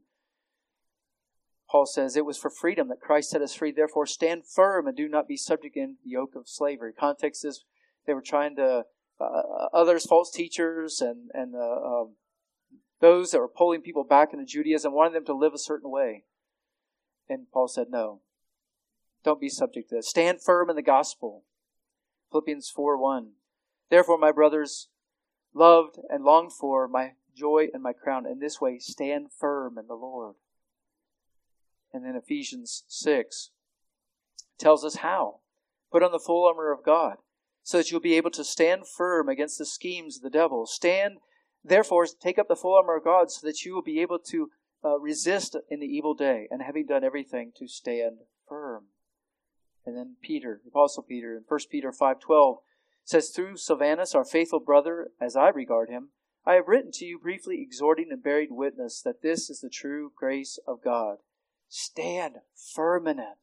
[1.70, 3.72] Paul says, It was for freedom that Christ set us free.
[3.72, 6.92] Therefore, stand firm and do not be subject to the yoke of slavery.
[6.92, 7.64] Context is
[8.06, 8.84] they were trying to,
[9.20, 12.16] uh, others, false teachers, and, and uh, um,
[13.00, 16.24] those that were pulling people back into Judaism, wanted them to live a certain way.
[17.28, 18.20] And Paul said, No.
[19.22, 20.08] Don't be subject to this.
[20.08, 21.44] Stand firm in the gospel.
[22.30, 23.32] Philippians 4 1.
[23.90, 24.88] Therefore, my brothers,
[25.54, 29.86] loved and longed for, my joy and my crown, in this way stand firm in
[29.86, 30.36] the Lord.
[31.92, 33.50] And then Ephesians 6
[34.58, 35.40] tells us how.
[35.90, 37.16] Put on the full armor of God
[37.62, 40.66] so that you'll be able to stand firm against the schemes of the devil.
[40.66, 41.18] Stand
[41.64, 44.50] Therefore, take up the full armor of God so that you will be able to
[44.82, 48.84] uh, resist in the evil day, and having done everything, to stand firm.
[49.84, 52.58] And then Peter, Apostle Peter, in 1 Peter 5.12,
[53.04, 56.10] says, Through Silvanus, our faithful brother, as I regard him,
[56.46, 60.12] I have written to you briefly exhorting and bearing witness that this is the true
[60.16, 61.18] grace of God.
[61.68, 62.36] Stand
[62.74, 63.38] firm in it.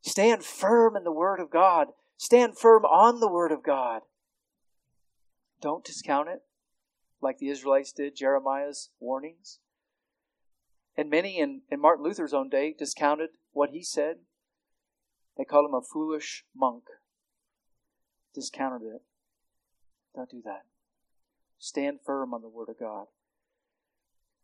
[0.00, 1.88] Stand firm in the Word of God.
[2.16, 4.02] Stand firm on the Word of God.
[5.60, 6.42] Don't discount it
[7.20, 9.58] like the Israelites did Jeremiah's warnings.
[10.96, 14.16] And many in, in Martin Luther's own day discounted what he said.
[15.36, 16.84] They called him a foolish monk.
[18.34, 19.02] Discounted it.
[20.14, 20.62] Don't do that.
[21.58, 23.06] Stand firm on the Word of God.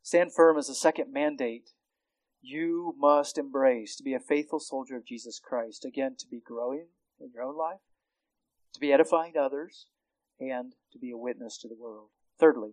[0.02, 1.70] Stand firm as a second mandate
[2.44, 5.84] you must embrace to be a faithful soldier of Jesus Christ.
[5.84, 7.80] Again, to be growing in your own life,
[8.74, 9.86] to be edifying others,
[10.38, 12.08] and to be a witness to the world.
[12.38, 12.72] Thirdly,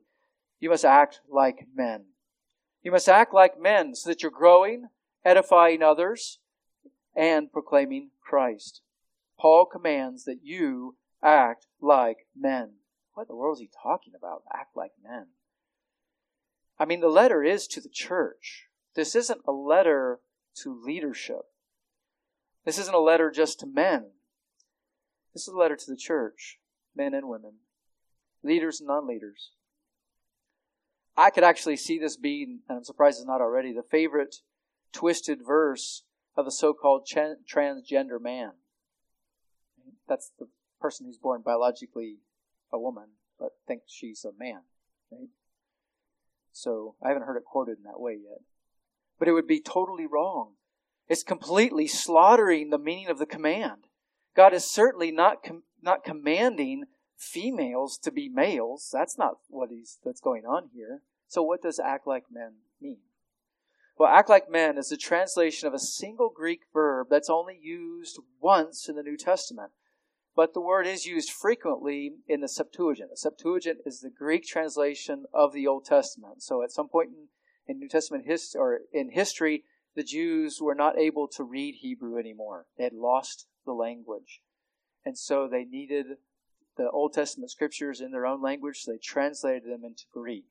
[0.60, 2.06] you must act like men.
[2.84, 4.88] You must act like men so that you're growing,
[5.24, 6.40] edifying others,
[7.16, 8.82] and proclaiming Christ.
[9.40, 12.74] Paul commands that you act like men.
[13.14, 14.44] What in the world is he talking about?
[14.54, 15.28] Act like men.
[16.80, 18.68] I mean, the letter is to the church.
[18.96, 20.20] This isn't a letter
[20.64, 21.44] to leadership.
[22.66, 24.12] This isn't a letter just to men.
[25.34, 26.60] This is a letter to the church,
[26.96, 27.54] men and women
[28.44, 29.52] leaders and non leaders.
[31.16, 34.38] I could actually see this being, and I'm surprised it's not already, the favorite
[34.94, 36.04] twisted verse
[36.36, 38.52] of the so called transgender man.
[40.08, 40.48] That's the
[40.82, 42.18] person who's born biologically
[42.72, 43.10] a woman,
[43.40, 44.62] but thinks she's a man.
[45.12, 45.30] Right?
[46.52, 48.42] So I haven't heard it quoted in that way yet.
[49.20, 50.54] But it would be totally wrong.
[51.08, 53.88] It's completely slaughtering the meaning of the command.
[54.36, 56.86] God is certainly not com- not commanding
[57.18, 58.90] females to be males.
[58.92, 61.02] That's not what he's that's going on here.
[61.28, 63.00] So, what does act like men mean?
[63.98, 68.20] Well, act like men is a translation of a single Greek verb that's only used
[68.40, 69.72] once in the New Testament.
[70.36, 73.10] But the word is used frequently in the Septuagint.
[73.10, 76.42] The Septuagint is the Greek translation of the Old Testament.
[76.42, 77.28] So at some point in,
[77.68, 79.66] in New Testament history, or in history,
[79.96, 82.68] the Jews were not able to read Hebrew anymore.
[82.78, 84.42] They had lost the language.
[85.06, 86.06] And so they needed
[86.78, 90.46] the Old Testament scriptures in their own language, so they translated them into Greek.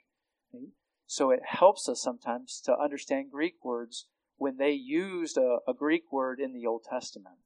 [1.06, 4.06] So it helps us sometimes to understand Greek words
[4.36, 7.36] when they used a, a Greek word in the Old Testament.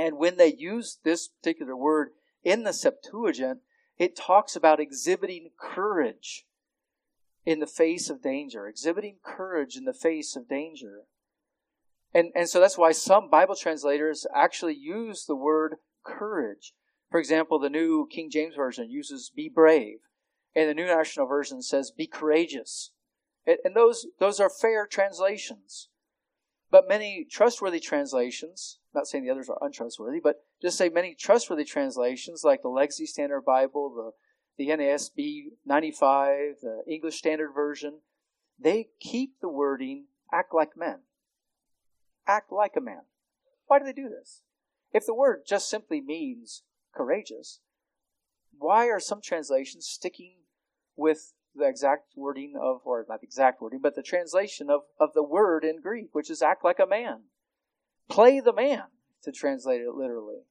[0.00, 3.60] And when they use this particular word in the Septuagint,
[3.98, 6.46] it talks about exhibiting courage
[7.44, 11.02] in the face of danger, exhibiting courage in the face of danger.
[12.14, 16.72] And, and so that's why some Bible translators actually use the word courage.
[17.10, 19.98] For example, the New King James Version uses be brave,
[20.56, 22.92] and the New International Version says be courageous.
[23.46, 25.90] And, and those, those are fair translations.
[26.70, 31.64] But many trustworthy translations, not saying the others are untrustworthy, but just say many trustworthy
[31.64, 34.14] translations like the Legacy Standard Bible,
[34.58, 38.00] the, the NASB 95, the English Standard Version,
[38.58, 41.00] they keep the wording act like men.
[42.26, 43.02] Act like a man.
[43.66, 44.42] Why do they do this?
[44.92, 46.62] If the word just simply means
[46.94, 47.60] courageous,
[48.58, 50.34] why are some translations sticking
[50.96, 55.14] with the exact wording of, or not the exact wording, but the translation of, of
[55.14, 57.22] the word in Greek, which is act like a man.
[58.10, 58.84] Play the man,
[59.22, 60.42] to translate it literally.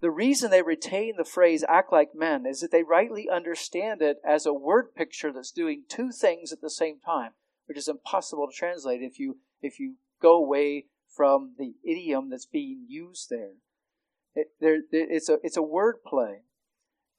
[0.00, 4.18] The reason they retain the phrase act like men is that they rightly understand it
[4.26, 7.32] as a word picture that's doing two things at the same time,
[7.66, 12.46] which is impossible to translate if you, if you go away from the idiom that's
[12.46, 13.52] being used there.
[14.34, 16.42] It, there it's, a, it's a word play.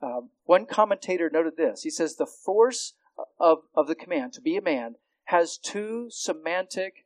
[0.01, 1.83] Um, one commentator noted this.
[1.83, 2.93] He says the force
[3.39, 7.04] of, of the command to be a man has two semantic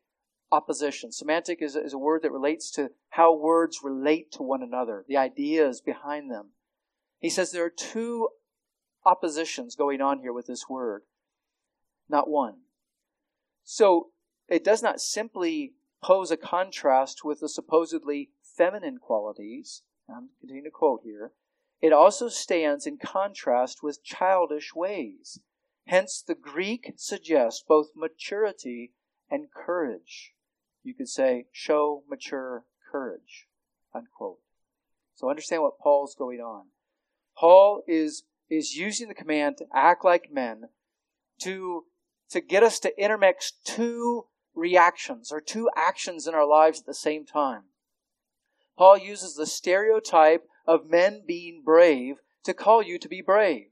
[0.51, 1.17] oppositions.
[1.17, 5.17] Semantic is, is a word that relates to how words relate to one another, the
[5.17, 6.49] ideas behind them.
[7.19, 8.29] He says there are two
[9.05, 11.03] oppositions going on here with this word,
[12.09, 12.59] not one.
[13.63, 14.09] So
[14.47, 19.83] it does not simply pose a contrast with the supposedly feminine qualities.
[20.09, 21.33] I'm continuing to quote here.
[21.81, 25.39] It also stands in contrast with childish ways.
[25.87, 28.93] Hence, the Greek suggests both maturity
[29.29, 30.33] and courage.
[30.83, 33.47] You could say, show mature courage.
[33.93, 34.39] Unquote.
[35.15, 36.67] So understand what Paul's going on.
[37.37, 40.69] Paul is, is using the command to act like men
[41.41, 41.85] to,
[42.29, 44.25] to get us to intermix two
[44.55, 47.63] reactions or two actions in our lives at the same time.
[48.77, 53.67] Paul uses the stereotype of men being brave to call you to be brave.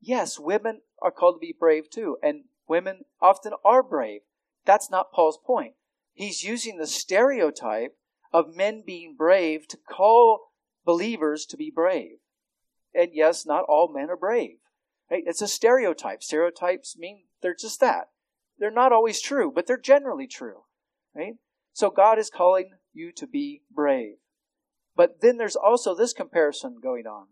[0.00, 4.22] Yes, women are called to be brave too, and women often are brave.
[4.64, 5.74] That's not Paul's point.
[6.18, 7.96] He's using the stereotype
[8.32, 10.50] of men being brave to call
[10.84, 12.18] believers to be brave.
[12.92, 14.56] And yes, not all men are brave.
[15.08, 15.22] Right?
[15.24, 16.24] It's a stereotype.
[16.24, 18.08] Stereotypes mean they're just that.
[18.58, 20.62] They're not always true, but they're generally true.
[21.14, 21.34] Right?
[21.72, 24.16] So God is calling you to be brave.
[24.96, 27.26] But then there's also this comparison going on.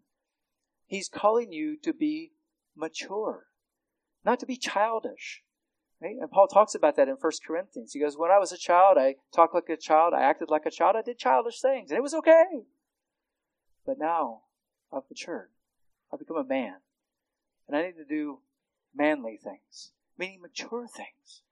[0.87, 2.35] He's calling you to be
[2.77, 3.47] mature,
[4.25, 5.43] not to be childish.
[6.07, 6.17] Right?
[6.21, 7.93] And Paul talks about that in 1 Corinthians.
[7.93, 10.65] He goes, When I was a child, I talked like a child, I acted like
[10.65, 12.63] a child, I did childish things, and it was okay.
[13.85, 14.43] But now
[14.93, 15.51] I've matured.
[16.13, 16.77] I've become a man.
[17.67, 18.39] And I need to do
[18.95, 21.43] manly things, meaning mature things.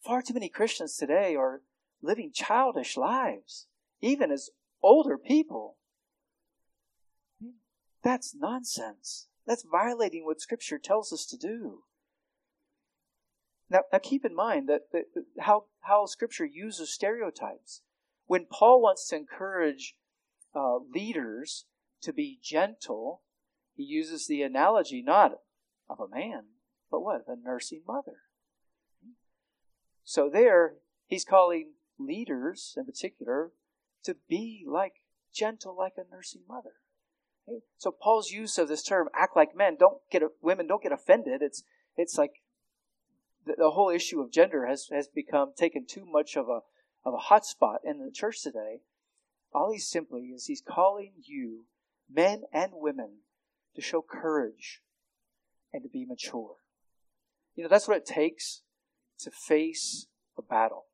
[0.00, 1.62] Far too many Christians today are
[2.02, 3.68] living childish lives,
[4.00, 4.50] even as
[4.82, 5.76] older people.
[8.02, 9.28] That's nonsense.
[9.46, 11.84] That's violating what Scripture tells us to do.
[13.70, 17.82] Now, now keep in mind that, that, that how, how Scripture uses stereotypes.
[18.26, 19.94] When Paul wants to encourage
[20.54, 21.66] uh, leaders
[22.02, 23.22] to be gentle,
[23.74, 25.32] he uses the analogy not
[25.88, 26.44] of a man,
[26.90, 27.22] but what?
[27.26, 28.22] Of a nursing mother.
[30.04, 30.74] So there,
[31.06, 33.52] he's calling leaders in particular
[34.04, 34.94] to be like
[35.34, 36.74] gentle like a nursing mother.
[37.76, 41.40] So Paul's use of this term "act like men" don't get women don't get offended.
[41.42, 41.62] It's
[41.96, 42.42] it's like
[43.56, 46.60] the, whole issue of gender has has become taken too much of a
[47.04, 48.80] of a hot spot in the church today.
[49.54, 51.64] All he's simply is he's calling you,
[52.12, 53.18] men and women,
[53.74, 54.82] to show courage
[55.72, 56.56] and to be mature.
[57.54, 58.62] You know, that's what it takes
[59.20, 60.86] to face a battle.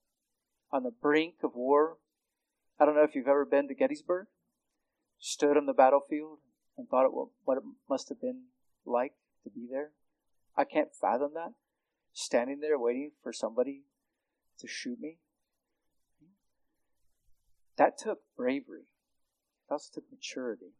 [0.72, 1.98] On the brink of war,
[2.78, 4.26] I don't know if you've ever been to Gettysburg,
[5.18, 6.38] stood on the battlefield
[6.76, 7.12] and thought it,
[7.44, 8.44] what it must have been
[8.84, 9.12] like
[9.44, 9.90] to be there.
[10.56, 11.52] I can't fathom that.
[12.14, 13.82] Standing there waiting for somebody
[14.60, 15.18] to shoot me.
[17.76, 18.86] That took bravery.
[19.68, 20.72] It also took maturity.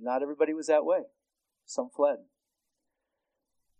[0.00, 1.02] Not everybody was that way.
[1.66, 2.18] Some fled.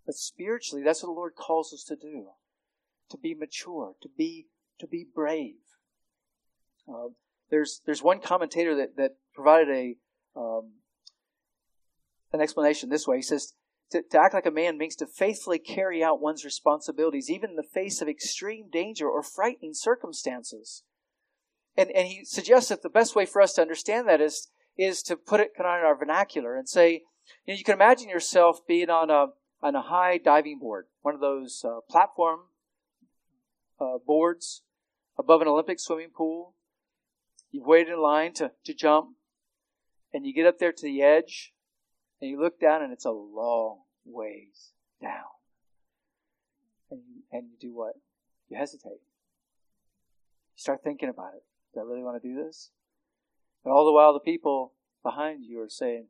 [0.05, 2.29] But spiritually, that's what the Lord calls us to do.
[3.11, 4.47] To be mature, to be,
[4.79, 5.55] to be brave.
[6.89, 7.09] Uh,
[7.51, 9.97] there's, there's one commentator that, that provided a,
[10.39, 10.73] um,
[12.33, 13.17] an explanation this way.
[13.17, 13.55] He says,
[13.91, 17.57] to, to act like a man means to faithfully carry out one's responsibilities, even in
[17.57, 20.83] the face of extreme danger or frightening circumstances.
[21.77, 25.03] And, and he suggests that the best way for us to understand that is, is
[25.05, 27.03] to put it kind of in our vernacular and say,
[27.45, 29.27] you know, you can imagine yourself being on a,
[29.63, 32.41] on a high diving board, one of those uh, platform
[33.81, 34.63] uh, boards
[35.19, 36.55] above an Olympic swimming pool.
[37.51, 39.11] You've waited in line to, to jump,
[40.13, 41.53] and you get up there to the edge,
[42.27, 45.31] and you look down, and it's a long ways down.
[46.91, 47.93] And you, and you do what?
[48.49, 48.91] You hesitate.
[48.91, 51.45] You start thinking about it.
[51.73, 52.71] Do I really want to do this?
[53.65, 54.73] And all the while, the people
[55.05, 56.07] behind you are saying,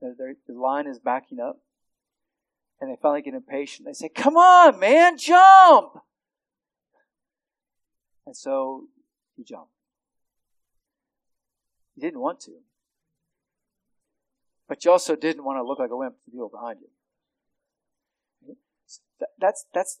[0.00, 1.58] the line is backing up.
[2.80, 3.86] And they finally get impatient.
[3.86, 5.98] They say, Come on, man, jump!
[8.26, 8.86] And so
[9.36, 9.68] you jump.
[11.96, 12.52] You didn't want to.
[14.68, 16.88] But you also didn't want to look like a wimp to the people behind you.
[19.38, 20.00] That's, that's,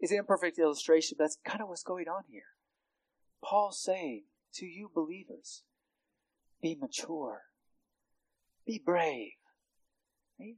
[0.00, 2.42] is an imperfect illustration, but that's kind of what's going on here.
[3.42, 4.24] Paul's saying
[4.54, 5.62] to you believers,
[6.62, 7.42] be mature,
[8.66, 9.32] be brave.
[10.38, 10.56] Right?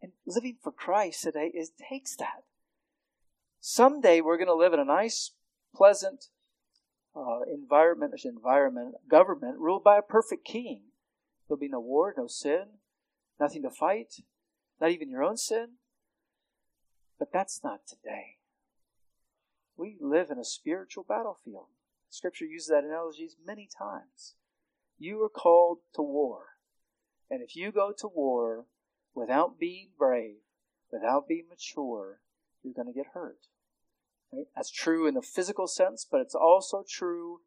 [0.00, 2.44] And living for Christ today, it takes that.
[3.60, 5.32] Someday we're going to live in a nice,
[5.74, 6.26] pleasant
[7.14, 10.82] uh, environment, environment, government ruled by a perfect king.
[11.48, 12.64] There'll be no war, no sin,
[13.40, 14.16] nothing to fight,
[14.80, 15.76] not even your own sin.
[17.18, 18.36] But that's not today.
[19.76, 21.66] We live in a spiritual battlefield.
[22.10, 24.34] Scripture uses that analogy many times.
[24.98, 26.44] You are called to war.
[27.30, 28.66] And if you go to war
[29.14, 30.38] without being brave,
[30.92, 32.20] without being mature,
[32.62, 33.46] you're going to get hurt.
[34.32, 34.46] Right?
[34.54, 37.40] That's true in the physical sense, but it's also true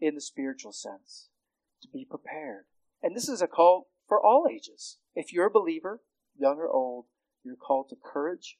[0.00, 1.28] in the spiritual sense.
[1.82, 2.64] To be prepared.
[3.04, 4.96] And this is a call for all ages.
[5.14, 6.00] If you're a believer,
[6.40, 7.04] young or old,
[7.44, 8.56] you're called to courage.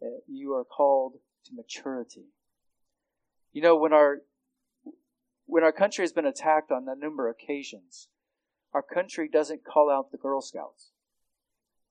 [0.00, 1.14] Uh, you are called
[1.46, 2.26] to maturity.
[3.52, 4.18] You know, when our
[5.46, 8.06] when our country has been attacked on a number of occasions,
[8.72, 10.90] our country doesn't call out the Girl Scouts.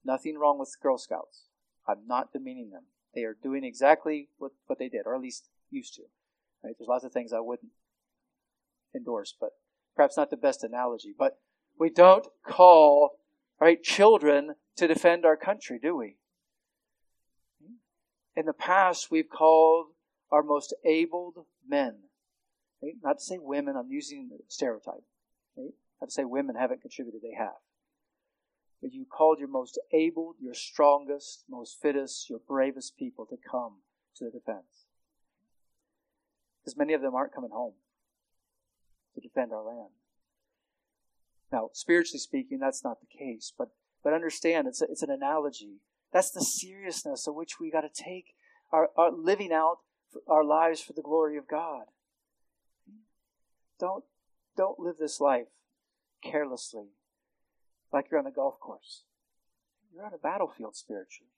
[0.03, 1.47] Nothing wrong with Girl Scouts.
[1.85, 2.83] I'm not demeaning them.
[3.13, 6.03] They are doing exactly what, what they did, or at least used to.
[6.63, 6.75] Right?
[6.77, 7.71] There's lots of things I wouldn't
[8.95, 9.51] endorse, but
[9.95, 11.13] perhaps not the best analogy.
[11.17, 11.39] But
[11.79, 13.11] we don't call
[13.59, 16.17] right children to defend our country, do we?
[18.35, 19.87] In the past, we've called
[20.31, 21.95] our most abled men
[22.85, 22.95] Right?
[23.03, 25.03] Not to say women, I'm using the stereotype.
[25.57, 25.73] Right?
[25.99, 27.57] Not to say women haven't contributed, they have.
[28.81, 33.77] But you called your most able, your strongest, most fittest, your bravest people to come
[34.17, 34.85] to the defense.
[36.61, 37.73] Because many of them aren't coming home
[39.15, 39.89] to defend our land.
[41.51, 43.69] Now, spiritually speaking, that's not the case, but,
[44.03, 45.81] but understand it's, a, it's an analogy.
[46.11, 48.35] That's the seriousness of which we got to take
[48.71, 49.77] our, our living out
[50.27, 51.85] our lives for the glory of God.
[53.79, 54.03] Don't,
[54.55, 55.47] don't live this life
[56.23, 56.87] carelessly,
[57.91, 59.03] like you're on a golf course.
[59.93, 61.29] You're on a battlefield spiritually.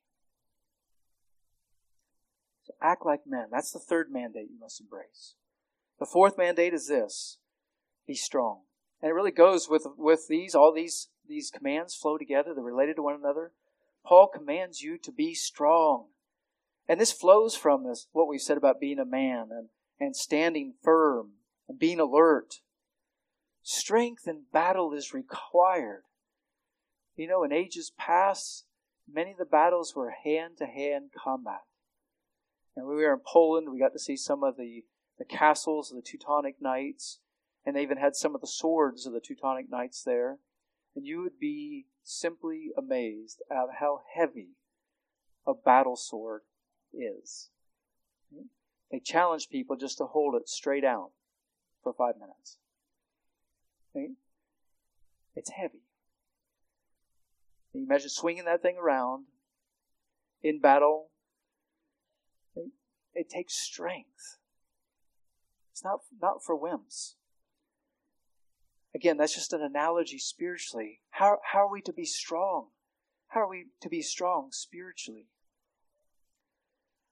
[2.63, 3.47] So act like men.
[3.51, 5.35] That's the third mandate you must embrace.
[5.99, 7.37] The fourth mandate is this
[8.05, 8.61] be strong.
[9.01, 12.95] And it really goes with, with these, all these, these commands flow together, they're related
[12.95, 13.51] to one another.
[14.05, 16.07] Paul commands you to be strong.
[16.87, 19.69] And this flows from this, what we said about being a man and,
[19.99, 21.31] and standing firm
[21.67, 22.61] and being alert.
[23.61, 26.03] Strength in battle is required.
[27.17, 28.65] You know, in ages past,
[29.11, 31.63] many of the battles were hand to hand combat.
[32.75, 34.85] And when we were in Poland, we got to see some of the,
[35.17, 37.19] the castles of the Teutonic Knights,
[37.67, 40.37] and they even had some of the swords of the Teutonic Knights there.
[40.95, 44.51] And you would be simply amazed at how heavy
[45.45, 46.43] a battle sword
[46.93, 47.49] is.
[48.89, 51.09] They challenge people just to hold it straight out
[51.83, 52.57] for five minutes.
[55.35, 55.83] It's heavy.
[57.73, 59.25] You imagine swinging that thing around
[60.41, 61.09] in battle?
[62.55, 62.71] It,
[63.13, 64.37] it takes strength.
[65.73, 67.17] It's not, not for whims.
[68.97, 71.01] Again, that's just an analogy spiritually.
[71.11, 72.69] How, how are we to be strong?
[73.27, 75.27] How are we to be strong spiritually?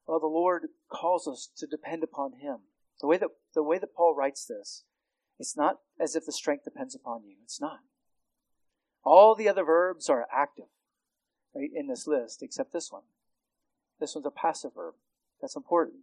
[0.07, 2.61] Well, the Lord calls us to depend upon Him.
[3.01, 4.83] The way that, the way that Paul writes this,
[5.37, 7.35] it's not as if the strength depends upon you.
[7.43, 7.81] It's not.
[9.03, 10.65] All the other verbs are active
[11.53, 13.03] right, in this list, except this one.
[13.99, 14.95] This one's a passive verb.
[15.39, 15.99] That's important.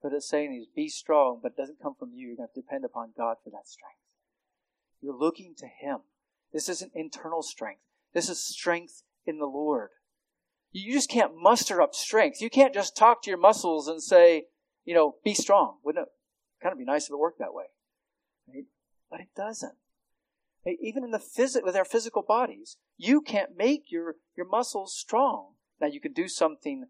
[0.00, 2.28] But it's saying is be strong, but it doesn't come from you.
[2.28, 3.98] You're going to depend upon God for that strength.
[5.06, 5.98] You're looking to Him.
[6.52, 7.82] This isn't internal strength.
[8.12, 9.90] This is strength in the Lord.
[10.72, 12.40] You just can't muster up strength.
[12.40, 14.46] You can't just talk to your muscles and say,
[14.84, 15.76] you know, be strong.
[15.84, 16.12] Wouldn't it
[16.60, 17.66] kind of be nice if it worked that way?
[18.52, 18.64] Right?
[19.08, 19.74] But it doesn't.
[20.66, 25.52] Even in the phys- with our physical bodies, you can't make your, your muscles strong.
[25.80, 26.86] Now you can do something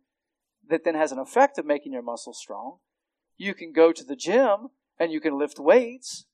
[0.67, 2.79] that then has an effect of making your muscles strong.
[3.37, 6.25] You can go to the gym and you can lift weights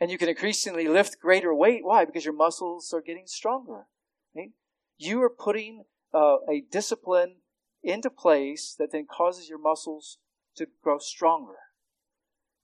[0.00, 1.84] and you can increasingly lift greater weight.
[1.84, 2.04] Why?
[2.04, 3.86] Because your muscles are getting stronger.
[4.34, 4.50] Right?
[4.98, 7.36] You are putting uh, a discipline
[7.82, 10.18] into place that then causes your muscles
[10.56, 11.56] to grow stronger.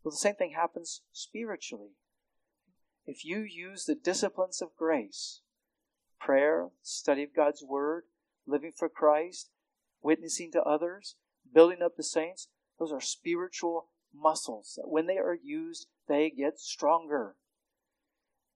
[0.02, 1.92] Well, the same thing happens spiritually.
[3.06, 5.40] If you use the disciplines of grace,
[6.20, 8.04] prayer, study of God's Word,
[8.46, 9.50] living for Christ,
[10.02, 11.16] witnessing to others,
[11.52, 12.48] building up the saints,
[12.78, 17.36] those are spiritual muscles that when they are used, they get stronger.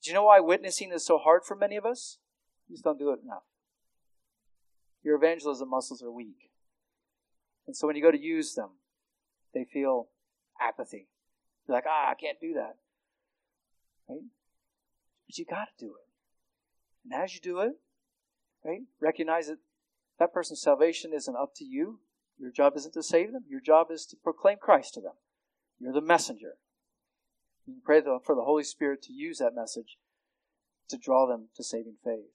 [0.03, 2.19] Do you know why witnessing is so hard for many of us?
[2.69, 3.45] You just don't do it enough.
[5.03, 6.51] Your evangelism muscles are weak.
[7.67, 8.71] And so when you go to use them,
[9.55, 10.09] they feel
[10.61, 11.09] apathy.
[11.67, 12.77] You're like, ah, I can't do that.
[14.09, 14.23] Right?
[15.27, 16.09] But you got to do it.
[17.05, 17.73] And as you do it,
[18.65, 19.59] right, recognize that
[20.19, 22.01] that person's salvation isn't up to you.
[22.39, 23.45] Your job isn't to save them.
[23.49, 25.15] Your job is to proclaim Christ to them.
[25.79, 26.55] You're the messenger.
[27.67, 29.99] You pray for the Holy Spirit to use that message
[30.89, 32.31] to draw them to saving faith.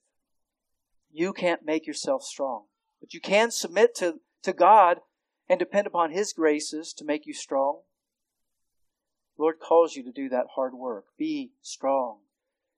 [1.10, 2.64] You can't make yourself strong,
[3.00, 4.98] but you can submit to, to God
[5.48, 7.80] and depend upon His graces to make you strong.
[9.36, 11.06] The Lord calls you to do that hard work.
[11.16, 12.18] Be strong.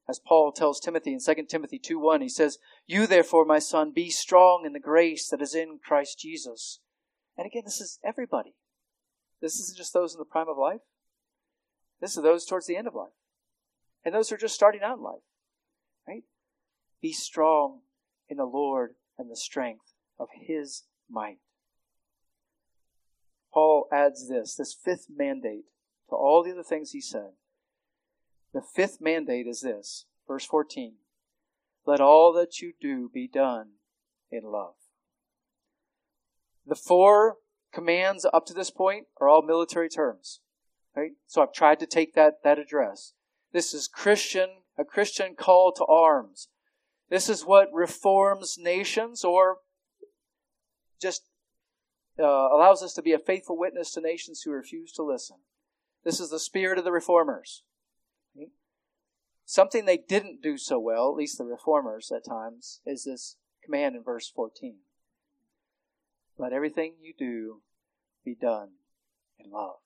[0.08, 3.92] As Paul tells Timothy in 2 Timothy 2 1, he says, You therefore, my son,
[3.92, 6.80] be strong in the grace that is in Christ Jesus.
[7.38, 8.54] And again, this is everybody.
[9.40, 10.80] This isn't just those in the prime of life.
[12.00, 13.12] This is those towards the end of life.
[14.04, 15.22] And those who are just starting out in life.
[16.08, 16.24] Right?
[17.02, 17.80] Be strong
[18.28, 21.38] in the Lord and the strength of his might.
[23.52, 25.64] Paul adds this, this fifth mandate
[26.08, 27.32] to all the other things he said.
[28.52, 30.94] The fifth mandate is this, verse 14.
[31.86, 33.70] Let all that you do be done
[34.30, 34.74] in love.
[36.66, 37.36] The four
[37.72, 40.40] commands up to this point are all military terms.
[40.96, 41.12] Right?
[41.26, 43.12] So I've tried to take that, that address.
[43.52, 46.48] This is Christian, a Christian call to arms.
[47.08, 49.58] This is what reforms nations or
[51.00, 51.22] just
[52.18, 55.38] uh, allows us to be a faithful witness to nations who refuse to listen.
[56.04, 57.62] This is the spirit of the reformers.
[59.44, 63.34] Something they didn't do so well, at least the reformers at times, is this
[63.64, 64.76] command in verse 14.
[66.38, 67.62] Let everything you do
[68.24, 68.68] be done
[69.40, 69.78] in love.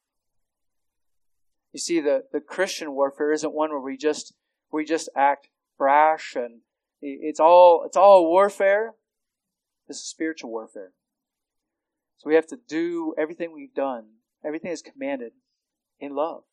[1.75, 4.33] You see, the, the Christian warfare isn't one where we just
[4.71, 6.61] we just act brash and
[7.03, 8.95] it's all, it's all warfare.
[9.89, 10.93] This is spiritual warfare.
[12.17, 14.05] So we have to do everything we've done,
[14.45, 15.33] everything is commanded
[15.99, 16.45] in love.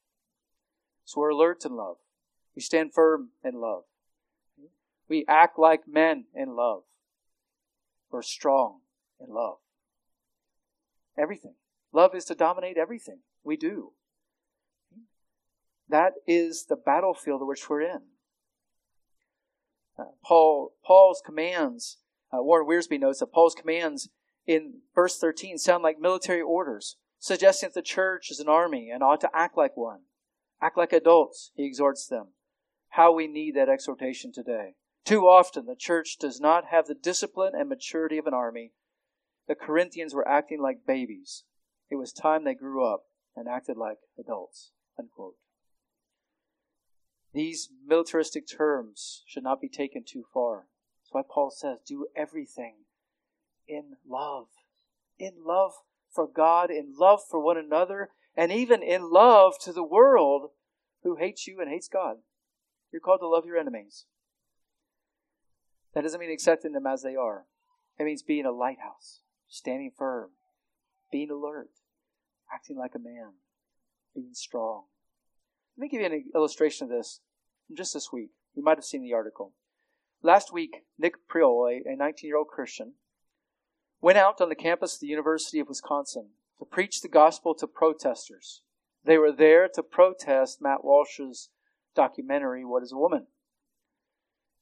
[1.06, 1.98] So we're alert in love.
[2.56, 3.84] We stand firm in love.
[5.08, 6.82] We act like men in love.
[8.10, 8.80] We're strong
[9.20, 9.58] in love.
[11.16, 11.56] Everything.
[11.94, 13.94] Love is to dominate everything we do.
[15.92, 18.02] That is the battlefield which we're in.
[20.00, 21.98] Uh, Paul, Paul's commands,
[22.34, 24.08] uh, Warren Wiersbe notes that Paul's commands
[24.48, 29.04] in verse 13 sound like military orders, suggesting that the church is an army and
[29.04, 30.04] ought to act like one.
[30.62, 32.28] Act like adults, he exhorts them.
[32.92, 34.76] How we need that exhortation today.
[35.04, 38.72] Too often, the church does not have the discipline and maturity of an army.
[39.50, 41.44] The Corinthians were acting like babies.
[41.90, 43.04] It was time they grew up
[43.36, 44.72] and acted like adults.
[44.98, 45.36] Unquote.
[47.34, 50.68] These militaristic terms should not be taken too far.
[51.02, 52.76] That's why Paul says, do everything
[53.68, 54.48] in love.
[55.18, 55.72] In love
[56.14, 60.50] for God, in love for one another, and even in love to the world
[61.04, 62.18] who hates you and hates God.
[62.92, 64.06] You're called to love your enemies.
[65.94, 67.46] That doesn't mean accepting them as they are.
[67.98, 70.32] It means being a lighthouse, standing firm,
[71.12, 71.70] being alert,
[72.54, 73.34] acting like a man,
[74.14, 74.86] being strong.
[75.78, 77.22] Let me give you an illustration of this
[77.76, 78.30] just this week.
[78.56, 79.54] You might have seen the article.
[80.22, 82.94] Last week, Nick Prioli, a 19 year old Christian,
[84.02, 87.68] went out on the campus of the University of Wisconsin to preach the gospel to
[87.68, 88.62] protesters.
[89.04, 91.50] They were there to protest Matt Walsh's
[91.96, 93.28] documentary, What is a Woman?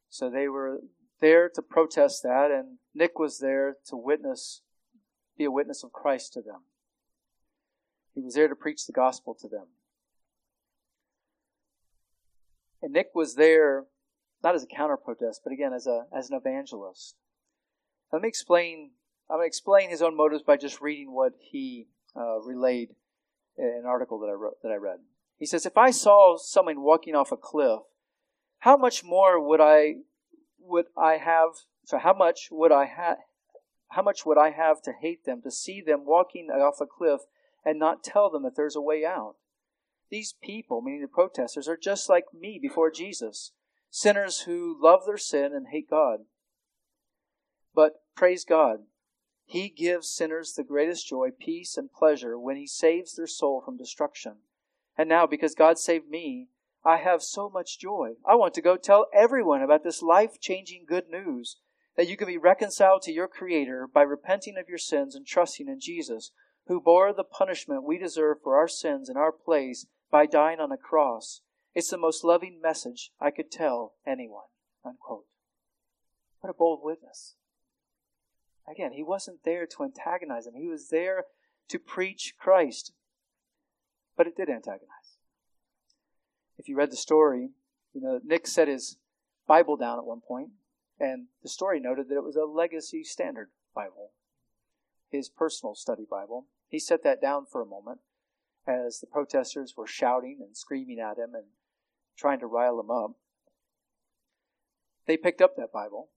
[0.09, 0.79] So they were
[1.19, 4.61] there to protest that, and Nick was there to witness,
[5.37, 6.61] be a witness of Christ to them.
[8.13, 9.67] He was there to preach the gospel to them.
[12.81, 13.85] And Nick was there
[14.43, 17.15] not as a counter protest, but again as a as an evangelist.
[18.11, 18.91] Let me explain.
[19.29, 22.95] I'm going to explain his own motives by just reading what he uh, relayed
[23.57, 24.99] in an article that I wrote that I read.
[25.37, 27.81] He says, "If I saw someone walking off a cliff,
[28.59, 29.95] how much more would I
[30.59, 31.49] would I have?
[31.85, 33.17] So how much would I have?
[33.89, 37.21] How much would I have to hate them to see them walking off a cliff
[37.65, 39.35] and not tell them that there's a way out?"
[40.09, 43.51] These people, meaning the protesters, are just like me before Jesus,
[43.91, 46.21] sinners who love their sin and hate God.
[47.75, 48.79] But praise God,
[49.45, 53.77] He gives sinners the greatest joy, peace, and pleasure when He saves their soul from
[53.77, 54.37] destruction.
[54.97, 56.47] And now, because God saved me,
[56.83, 58.13] I have so much joy.
[58.25, 61.57] I want to go tell everyone about this life changing good news
[61.97, 65.67] that you can be reconciled to your Creator by repenting of your sins and trusting
[65.67, 66.31] in Jesus,
[66.67, 70.71] who bore the punishment we deserve for our sins in our place by dying on
[70.71, 71.41] a cross.
[71.75, 74.45] It's the most loving message I could tell anyone.
[74.83, 75.25] Unquote.
[76.39, 77.35] What a bold witness.
[78.69, 80.55] Again, he wasn't there to antagonize them.
[80.55, 81.25] He was there
[81.69, 82.91] to preach Christ.
[84.15, 85.17] But it did antagonize.
[86.57, 87.49] If you read the story,
[87.93, 88.97] you know, Nick set his
[89.47, 90.49] Bible down at one point,
[90.99, 94.11] and the story noted that it was a legacy standard Bible,
[95.09, 96.45] his personal study Bible.
[96.67, 97.99] He set that down for a moment,
[98.67, 101.45] as the protesters were shouting and screaming at him and
[102.17, 103.11] trying to rile him up.
[105.07, 106.09] They picked up that Bible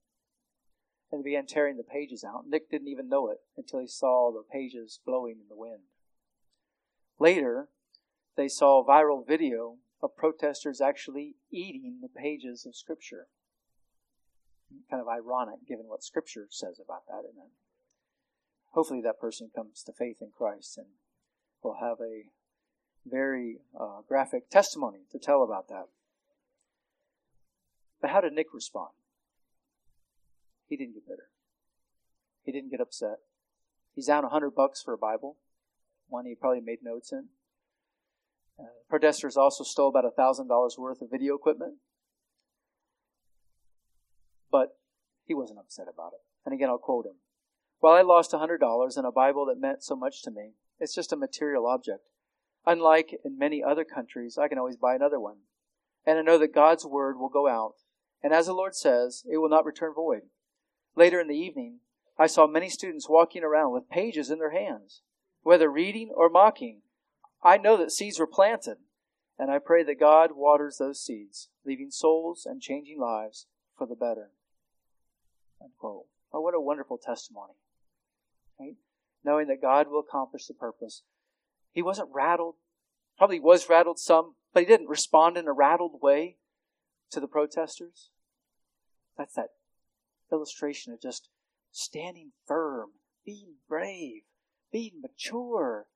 [1.10, 2.44] and began tearing the pages out.
[2.48, 5.82] Nick didn't even know it until he saw the pages blowing in the wind.
[7.18, 7.68] Later,
[8.36, 13.28] they saw a viral video of protesters actually eating the pages of Scripture.
[14.90, 17.52] Kind of ironic given what Scripture says about that, isn't it?
[18.70, 20.86] Hopefully, that person comes to faith in Christ and
[21.62, 22.26] will have a
[23.06, 25.88] very uh, graphic testimony to tell about that.
[28.00, 28.90] But how did Nick respond?
[30.68, 31.28] He didn't get bitter.
[32.44, 33.18] He didn't get upset.
[33.94, 35.36] He's down a hundred bucks for a Bible,
[36.08, 37.26] one he probably made notes in.
[38.58, 41.74] Uh, protesters also stole about a thousand dollars worth of video equipment,
[44.50, 44.76] but
[45.24, 46.20] he wasn't upset about it.
[46.44, 47.16] And again, I'll quote him:
[47.80, 50.52] "While I lost a hundred dollars in a Bible that meant so much to me,
[50.82, 52.08] it's just a material object.
[52.66, 55.36] Unlike in many other countries, I can always buy another one.
[56.04, 57.74] And I know that God's word will go out.
[58.20, 60.22] And as the Lord says, it will not return void.
[60.96, 61.78] Later in the evening,
[62.18, 65.02] I saw many students walking around with pages in their hands,
[65.42, 66.82] whether reading or mocking.
[67.44, 68.78] I know that seeds were planted,
[69.38, 73.46] and I pray that God waters those seeds, leaving souls and changing lives
[73.78, 74.30] for the better.
[75.62, 76.06] Unquote.
[76.32, 77.54] Oh, what a wonderful testimony.
[78.58, 78.74] Right?
[79.24, 81.02] Knowing that God will accomplish the purpose
[81.72, 82.56] he wasn't rattled.
[83.18, 86.36] Probably was rattled some, but he didn't respond in a rattled way
[87.10, 88.10] to the protesters.
[89.16, 89.50] That's that
[90.30, 91.28] illustration of just
[91.70, 92.90] standing firm,
[93.24, 94.22] being brave,
[94.70, 95.86] being mature,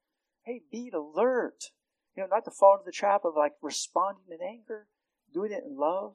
[0.45, 1.71] hey, being alert.
[2.15, 4.87] You know, not to fall into the trap of like responding in anger,
[5.33, 6.15] doing it in love.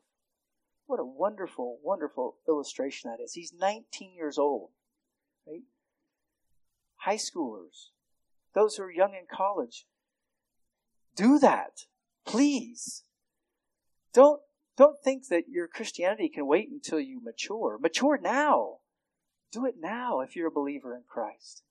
[0.88, 3.34] What a wonderful, wonderful illustration that is.
[3.34, 4.70] He's 19 years old?
[7.02, 7.90] High schoolers,
[8.54, 9.86] those who are young in college.
[11.16, 11.86] Do that,
[12.26, 13.04] please.
[14.14, 14.42] Don't,
[14.78, 17.80] don't think that your Christianity can wait until you mature.
[17.82, 18.78] Mature now.
[19.52, 21.64] Do it now if you're a believer in Christ.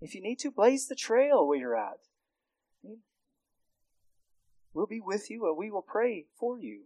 [0.00, 1.98] If you need to, blaze the trail where you're at.
[4.72, 6.82] We'll be with you and we will pray for you.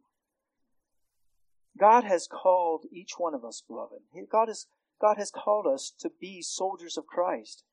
[1.79, 4.01] God has called each one of us, beloved.
[4.31, 4.67] God, is,
[5.01, 7.65] God has called us to be soldiers of Christ.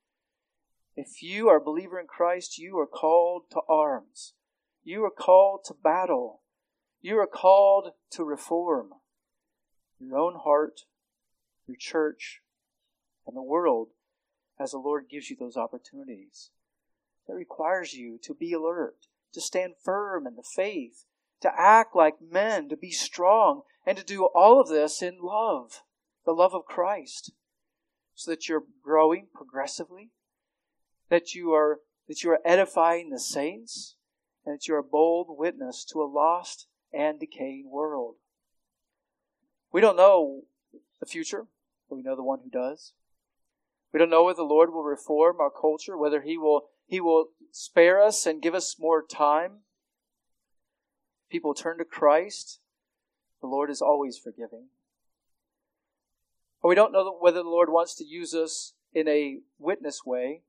[0.95, 4.33] If you are a believer in Christ, you are called to arms.
[4.83, 6.41] You are called to battle.
[7.01, 8.93] You are called to reform
[9.99, 10.81] your own heart,
[11.67, 12.41] your church,
[13.25, 13.89] and the world
[14.59, 16.49] as the Lord gives you those opportunities.
[17.27, 21.05] That requires you to be alert, to stand firm in the faith,
[21.41, 25.81] to act like men, to be strong, and to do all of this in love,
[26.27, 27.31] the love of Christ,
[28.13, 30.11] so that you're growing progressively
[31.09, 33.95] that you are that you are edifying the saints,
[34.45, 38.15] and that you're a bold witness to a lost and decaying world.
[39.73, 40.43] We don't know
[41.01, 41.47] the future,
[41.89, 42.93] but we know the one who does.
[43.93, 47.27] We don't know whether the Lord will reform our culture, whether He will, He will
[47.51, 49.63] spare us and give us more time.
[51.29, 52.59] People turn to Christ.
[53.41, 54.67] The Lord is always forgiving.
[56.67, 60.41] Or we don't know whether the Lord wants to use us in a witness way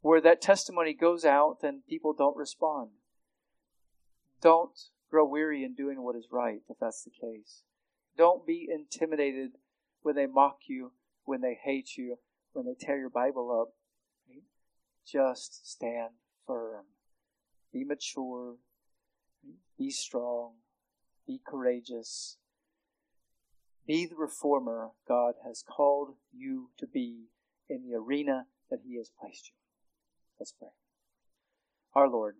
[0.00, 2.92] where that testimony goes out and people don't respond.
[4.40, 4.72] Don't
[5.10, 7.60] grow weary in doing what is right if that's the case.
[8.16, 9.50] Don't be intimidated
[10.00, 10.92] when they mock you,
[11.26, 12.16] when they hate you,
[12.54, 13.74] when they tear your Bible up.
[15.06, 16.12] Just stand
[16.46, 16.86] firm.
[17.70, 18.54] Be mature.
[19.76, 20.52] Be strong.
[21.26, 22.38] Be courageous.
[23.88, 27.28] Be the reformer God has called you to be
[27.70, 29.54] in the arena that He has placed you.
[30.38, 30.68] Let's pray.
[31.94, 32.36] Our Lord,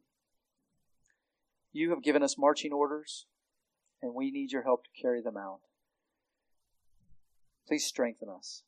[1.72, 3.24] you have given us marching orders,
[4.02, 5.60] and we need your help to carry them out.
[7.66, 8.62] Please strengthen us.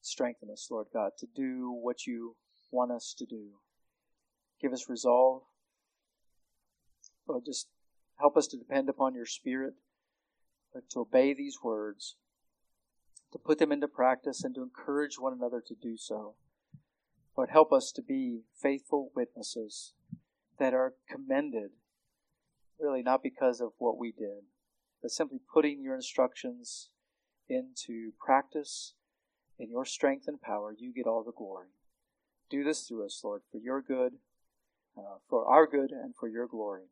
[0.00, 2.34] Strengthen us, Lord God, to do what you
[2.72, 3.60] want us to do.
[4.60, 5.42] Give us resolve.
[7.28, 7.68] Lord, just
[8.18, 9.74] help us to depend upon your Spirit,
[10.90, 12.16] to obey these words,
[13.32, 16.34] to put them into practice, and to encourage one another to do so.
[17.36, 19.92] Lord, help us to be faithful witnesses
[20.58, 21.70] that are commended,
[22.80, 24.44] really not because of what we did,
[25.00, 26.90] but simply putting your instructions
[27.48, 28.94] into practice
[29.58, 30.74] in your strength and power.
[30.76, 31.68] You get all the glory.
[32.50, 34.14] Do this through us, Lord, for your good,
[34.96, 36.84] uh, for our good, and for your glory.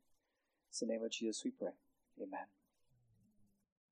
[0.81, 1.73] In the name of Jesus we pray.
[2.21, 2.47] Amen.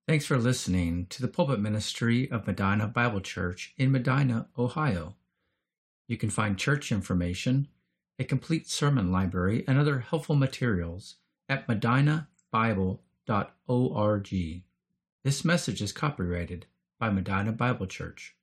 [0.06, 5.14] Thanks for listening to the pulpit ministry of Medina Bible Church in Medina, Ohio.
[6.06, 7.68] You can find church information,
[8.18, 11.16] a complete sermon library, and other helpful materials
[11.48, 12.24] at medinabible.org.
[15.24, 16.66] This message is copyrighted
[16.98, 18.36] by Medina Bible Church.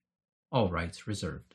[0.51, 1.53] All rights reserved.